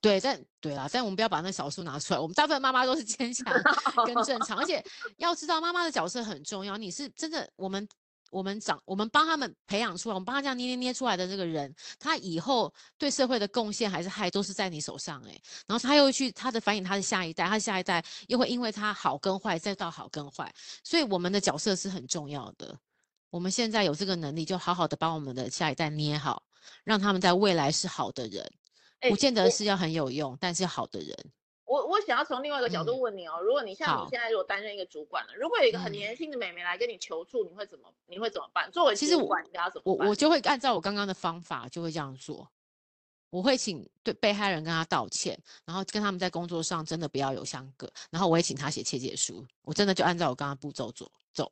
[0.00, 3.52] 对，但对啦，但我们不要把那少数拿出来，我们大部分妈妈都是 坚强
[4.06, 4.80] 跟正常，而且
[5.16, 7.88] 要知道妈妈的角色很重要，你是真的我们。
[8.32, 15.40] 我们长，我们帮他们培养出来，我们帮他这样捏捏捏出来的这个人，他以后对社会的贡献还是害，都是在你手上诶。
[15.66, 20.50] 然后他又去，他的反映他的下一代，他的下一代又会因为他好跟坏，再到好跟坏。
[20.82, 22.74] 所以我们的角色是很重要的。
[23.28, 26.42] 我们现在有这个能力，就好好的帮我们的下一代捏好，
[26.84, 28.50] 让他们在未来是好的人，
[29.10, 31.14] 不见得是要很有用，但是好的人。
[31.72, 38.70] 我我想要从另外一个角度问你哦，嗯、如果你像你现在如果担任一个主管了，如果有一个很年轻的妹妹来跟你求助，嗯、你会怎么你会怎么办？
[38.70, 40.06] 作为主管，你要怎么办？
[40.06, 42.46] 我我就会按照我刚刚的方法，就会这样做。
[43.30, 49.42] 我会请对被害人跟他道歉，然后跟他们在工作上真的不要有相隔，然后我也请他写切结书。
[49.62, 51.50] 我真的就按照我刚刚步骤走走。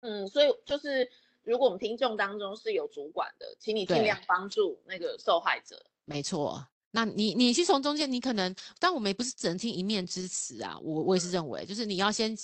[0.00, 1.06] 嗯，所以就是
[1.42, 5.84] 如果我们听众当中是有主管的，请你尽量帮助那个受害者。
[6.06, 6.66] 没错。
[6.90, 10.78] 那你你去从中间，你可能，但我们也不是只能听一面之词啊。
[10.80, 12.36] 我我也是认为，就是你要先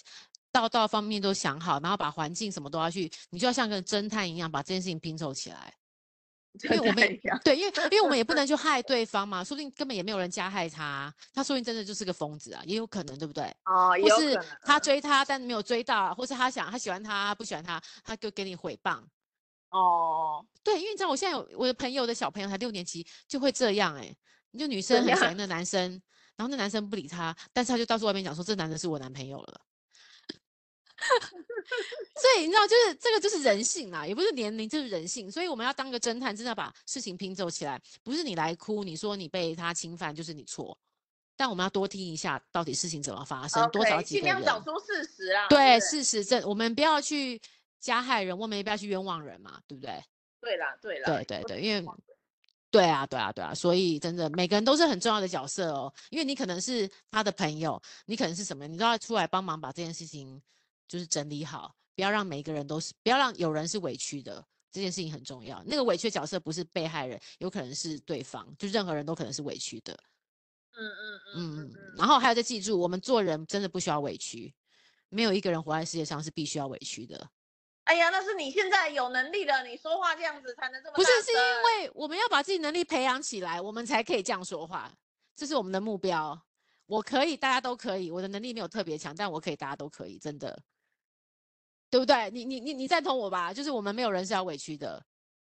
[0.51, 5.73] 道道方面都想好，然后把环境什么都要去，你就要像个侦探一样把这件事情拼凑起来。
[6.65, 13.45] 因为我们对，因为因为我们也不能 去害对方嘛，说不定根本也没有人加害他，他说不定真的就是个疯子啊，也有可能，对不对？
[13.65, 14.35] 哦，有可能。
[14.35, 19.03] 或是他追他，但没有追到，或是他想他喜欢他，不喜欢他，他就给你诽谤。
[19.73, 24.17] 哦，对，因为你知道，我现在有我的朋友的小朋友才六年级，就会这样哎、欸。
[24.59, 25.91] 就女生很喜欢那男生，
[26.37, 29.61] 然后那男生不理她，但是他就到处外面讲说，这男的是我男朋友了。
[31.01, 35.33] 所以你知道，就是这个就是人性啦，也不是年龄，就是人性。
[35.33, 37.81] 所以我们要当个侦探，真的要把事情拼凑起来。
[38.03, 40.79] 不是你来哭，你说你被他侵犯就是你错，
[41.35, 45.49] 但我们要多听一下到底事情怎么发生，okay, 多找几个人，尽量找出事实啊。
[45.49, 47.41] 对，事实证，我们不要去
[47.83, 50.03] 加害人，我们也不要去冤枉人嘛，对不对？
[50.41, 51.85] 对啦，对啦，对对对，因为。
[52.71, 60.41] 对啊，对啊，对啊，所以真的每个人都是很重要的角色哦，因为你可能是他的朋友，你可能是什么，你都要出来帮忙把这件事情
[60.89, 65.63] 就是整理好，不要让每一个人都是，不要让有人是委屈的，这件事情很重要。
[65.67, 69.93] 那个委屈的角色不是被害人，有可能是对方，就任何人都可能是委屈的。
[70.75, 74.51] 嗯嗯嗯嗯，然后还有再记住，我们做人真的不需要委屈，
[75.11, 77.29] 没有一个人活在世界上是必须要委屈的。
[77.85, 80.95] 哎呀，那是你现在有能力了，你说话这样子才能这么。
[80.95, 84.91] 不是，是因为我们要把自己能力培养起来，我们才可以这样说话，
[85.35, 86.41] 这是我们的目标。
[86.87, 88.11] 我可以，大家都可以。
[88.11, 90.63] 我的能力没有特别强，但我可以，大家都可以，真的，
[91.91, 92.31] 对不对？
[92.31, 93.53] 你你你你赞同我吧？
[93.53, 95.05] 就是我们没有人是要委屈的。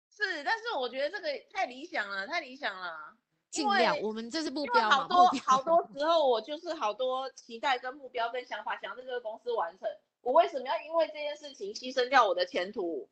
[0.09, 3.17] 是，但是我觉得这个太理想了，太理想了。
[3.51, 4.97] 尽量，我们这是目标嘛。
[4.97, 9.89] 好多好多时候，我就是好多期待跟目标跟想法，想要在这个公司完成。
[10.25, 13.09] 我为什么要因为这件事情牺牲掉我的前途？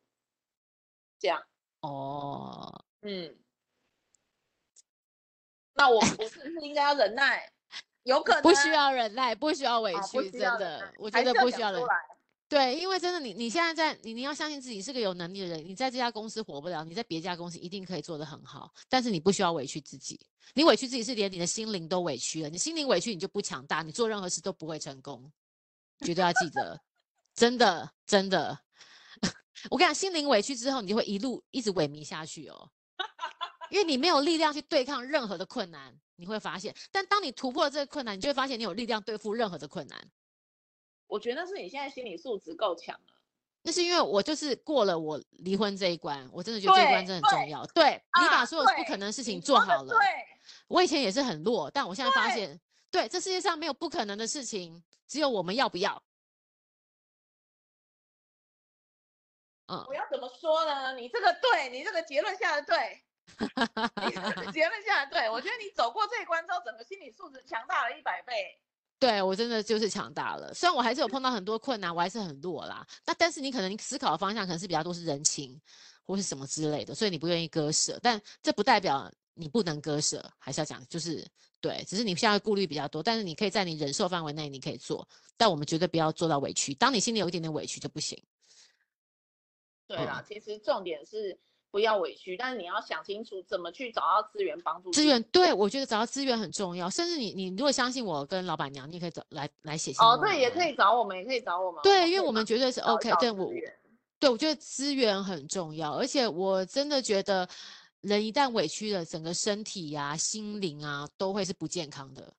[1.19, 1.41] 这样
[1.79, 3.37] 哦，嗯，
[5.73, 7.49] 那我我是不是应该要忍耐？
[8.03, 11.87] 有可能不需要忍耐，不需要委屈，真的，我觉得不需要忍耐。
[12.49, 18.73] 对，因为真的，你你现在在你你要相信自己是个有能力的人，你在这家公司活不了，你在别家公司一定可以做得很好。
[18.89, 20.19] 但是你不需要委屈自己，
[20.53, 25.31] 你委屈自己是连你的心灵都委屈了，你心灵委屈，你就不强大，你做任何事都不会成功，
[25.99, 26.79] 绝对要记得。
[27.35, 28.59] 真的，真的，
[29.71, 32.69] 我跟你讲，心灵委屈之后，你就会一路一直萎靡下去哦，
[33.69, 36.75] 因为你没有力量去对抗任何的困难，你会发现。
[36.91, 40.11] 但当你突破了这个困难，你就会发现你有力量对付任何的困难。
[41.07, 43.13] 我觉得是你现在心理素质够强了。
[43.63, 47.65] 那是因为我就是过了我离婚这一关，我真的觉得这一关真的很重要。
[47.67, 49.89] 对，对你把所有不可能的事情做好了。
[49.89, 49.99] 对，
[50.67, 52.59] 我以前也是很弱，但我现在发现，
[52.91, 56.03] 对，对，这世界上没有不可能的事情，只有我们要不要。
[59.67, 60.95] 嗯，我要怎么说呢？
[60.95, 63.01] 你这个对，你这个结论下的对，
[64.05, 68.33] 你这个结论下的对，我觉得你走过这一关之后，整个心理素质强大了一百倍。
[68.99, 72.85] 对，我真的就是强大了，虽然我还是有碰到很多困难，我还是很弱啦。
[73.05, 75.59] 那但是你可能你思考的方向可能是比较多是人情
[76.05, 77.99] 或是什么之类的，所以你不愿意割舍。
[78.01, 81.25] 但这不代表你不能割舍，还是要讲就是
[81.59, 83.03] 对，只是你现在顾虑比较多。
[83.03, 85.05] 但是你可以在你忍受范围内，你可以做，
[85.35, 86.73] 但我们绝对不要做到委屈。
[86.73, 88.21] 当你心里有一点点委屈就不行。
[89.87, 91.39] 对啦，嗯、其实重点是。
[91.73, 95.23] 不要委屈，但是你要想清楚怎么去找到资源帮助资源。
[95.31, 96.87] 对，我觉得找到资源很重要。
[96.87, 99.99] 甚至你，你如果相信我跟老板娘，你也可以找来来写信。
[100.05, 101.81] 哦，对，也可以找我们，也可以找我们。
[101.81, 103.11] 对，因为我们绝对是 OK。
[103.19, 103.51] 对我，
[104.19, 107.49] 对我觉得资源很重要，而且我真的觉得
[108.01, 112.33] 人一旦委屈了，整个身体呀、啊、心灵啊，都会是不健康的。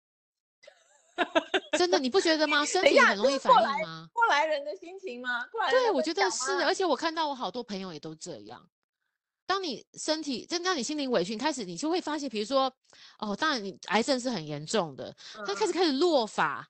[1.78, 2.64] 真的，你不觉得吗？
[2.66, 4.08] 身体很容易反应吗？
[4.12, 5.46] 过来人的心情吗？
[5.46, 8.68] 过来对，我觉得是，而且我看到我好多朋友也都这样。
[9.46, 12.72] 当你身体，真当你心灵委屈，你开始你就会发现，比如说，
[13.18, 15.14] 哦，当然你癌症是很严重的，
[15.46, 16.66] 它开始开始落发，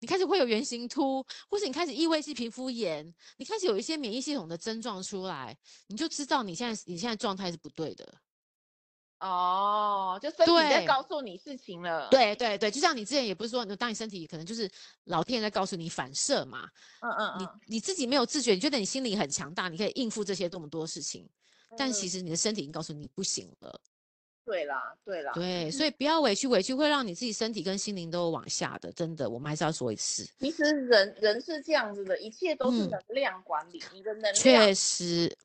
[0.00, 5.56] 你开始会有圆形秃，或是你开始异位性皮肤炎，你开始有一些免疫系统的症状出来，
[5.86, 8.06] 你就知道你现在你现在状态是不对的。
[9.20, 12.08] 哦，就身体在告诉你事情了。
[12.10, 14.70] 对对对，就像你之前也不是说，当你身体可能就是
[15.04, 16.68] 老天爷在告诉你反射嘛。
[17.00, 17.40] 嗯嗯嗯。
[17.66, 21.28] 你你自己没有自觉，你觉得你心里很强大，你可以应付这些这么多事情。
[21.76, 23.80] 但其实你的身体已经告诉你不行了。
[24.44, 30.26] 对啦，对啦，对，所以不要委屈，委屈会让你自己身体跟心灵都往下的，真的，我们还是要说一次。
[30.40, 35.36] 其实人人是这样子的，一切都是能量管理，嗯、你的能量确实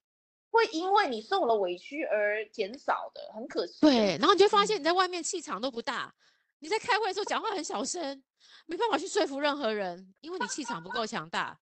[0.54, 3.80] 会因为你受了委屈而减少的，很可惜。
[3.82, 6.16] 对，然后你就发现你在外面气场都不大，嗯、
[6.60, 8.24] 你在开会的时候讲话很小声，
[8.68, 11.60] 没办法去说服任何人，因为你气场不够强大。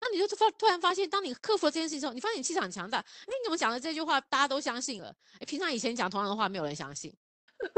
[0.00, 2.98] 那你就发突然发现，当你克服了这件事情之后，你发现你气场很强大。
[2.98, 5.14] 哎，你怎么讲的这句话大家都相信了？
[5.40, 7.16] 哎，平常以前讲同样的话，没有人相信，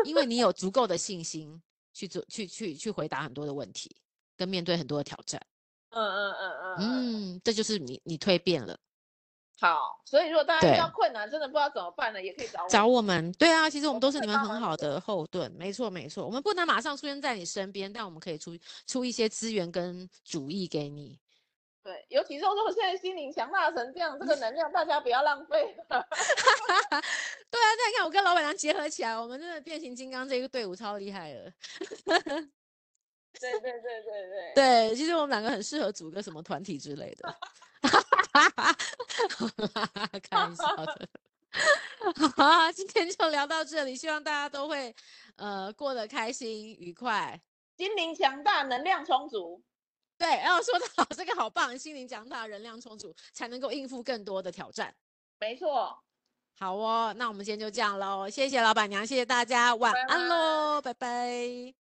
[0.05, 1.63] 因为你有足够的信心
[1.93, 3.95] 去做、去、去、去回答很多的问题，
[4.39, 5.39] 跟面对很多的挑战。
[5.91, 8.79] 嗯嗯嗯嗯嗯，这就是你你蜕变了。
[9.61, 13.31] 好，所以如果大家遇到困难，真的不知道怎么办呢，也可以找我找我们。
[13.33, 15.53] 对啊，其实我们都是你们很好的后盾。
[15.53, 18.57] 没错没错，我们不能马上出现在你身边，但我们可以出
[18.87, 21.21] 出一些资源跟主意给你。
[21.83, 25.77] 对，尤其是说现在心灵强大成这样，这个能量大家不要浪费。
[25.91, 31.51] 对啊，再看我跟老板娘结合起来，我们真的变形金刚这个队伍超厉害了。
[32.07, 34.53] 对对对对对。
[34.55, 37.35] 对，其实我们两个很适合组个什么团体之类的。
[40.23, 41.09] 开玩笑的。
[42.37, 44.95] 好，今天就聊到这里，希望大家都会
[45.37, 47.41] 呃过得开心愉快，
[47.77, 49.61] 心灵强大，能量充足。
[50.17, 54.95] 对，然后说的好，这个好棒，心灵强大，能量充足，才能够应付更多的挑战。
[55.41, 55.99] 没错，
[56.59, 61.09] 好哦，那我们今天就这样喽，谢谢老板娘，谢谢大家，晚安喽，拜拜。
[61.09, 61.90] 拜拜。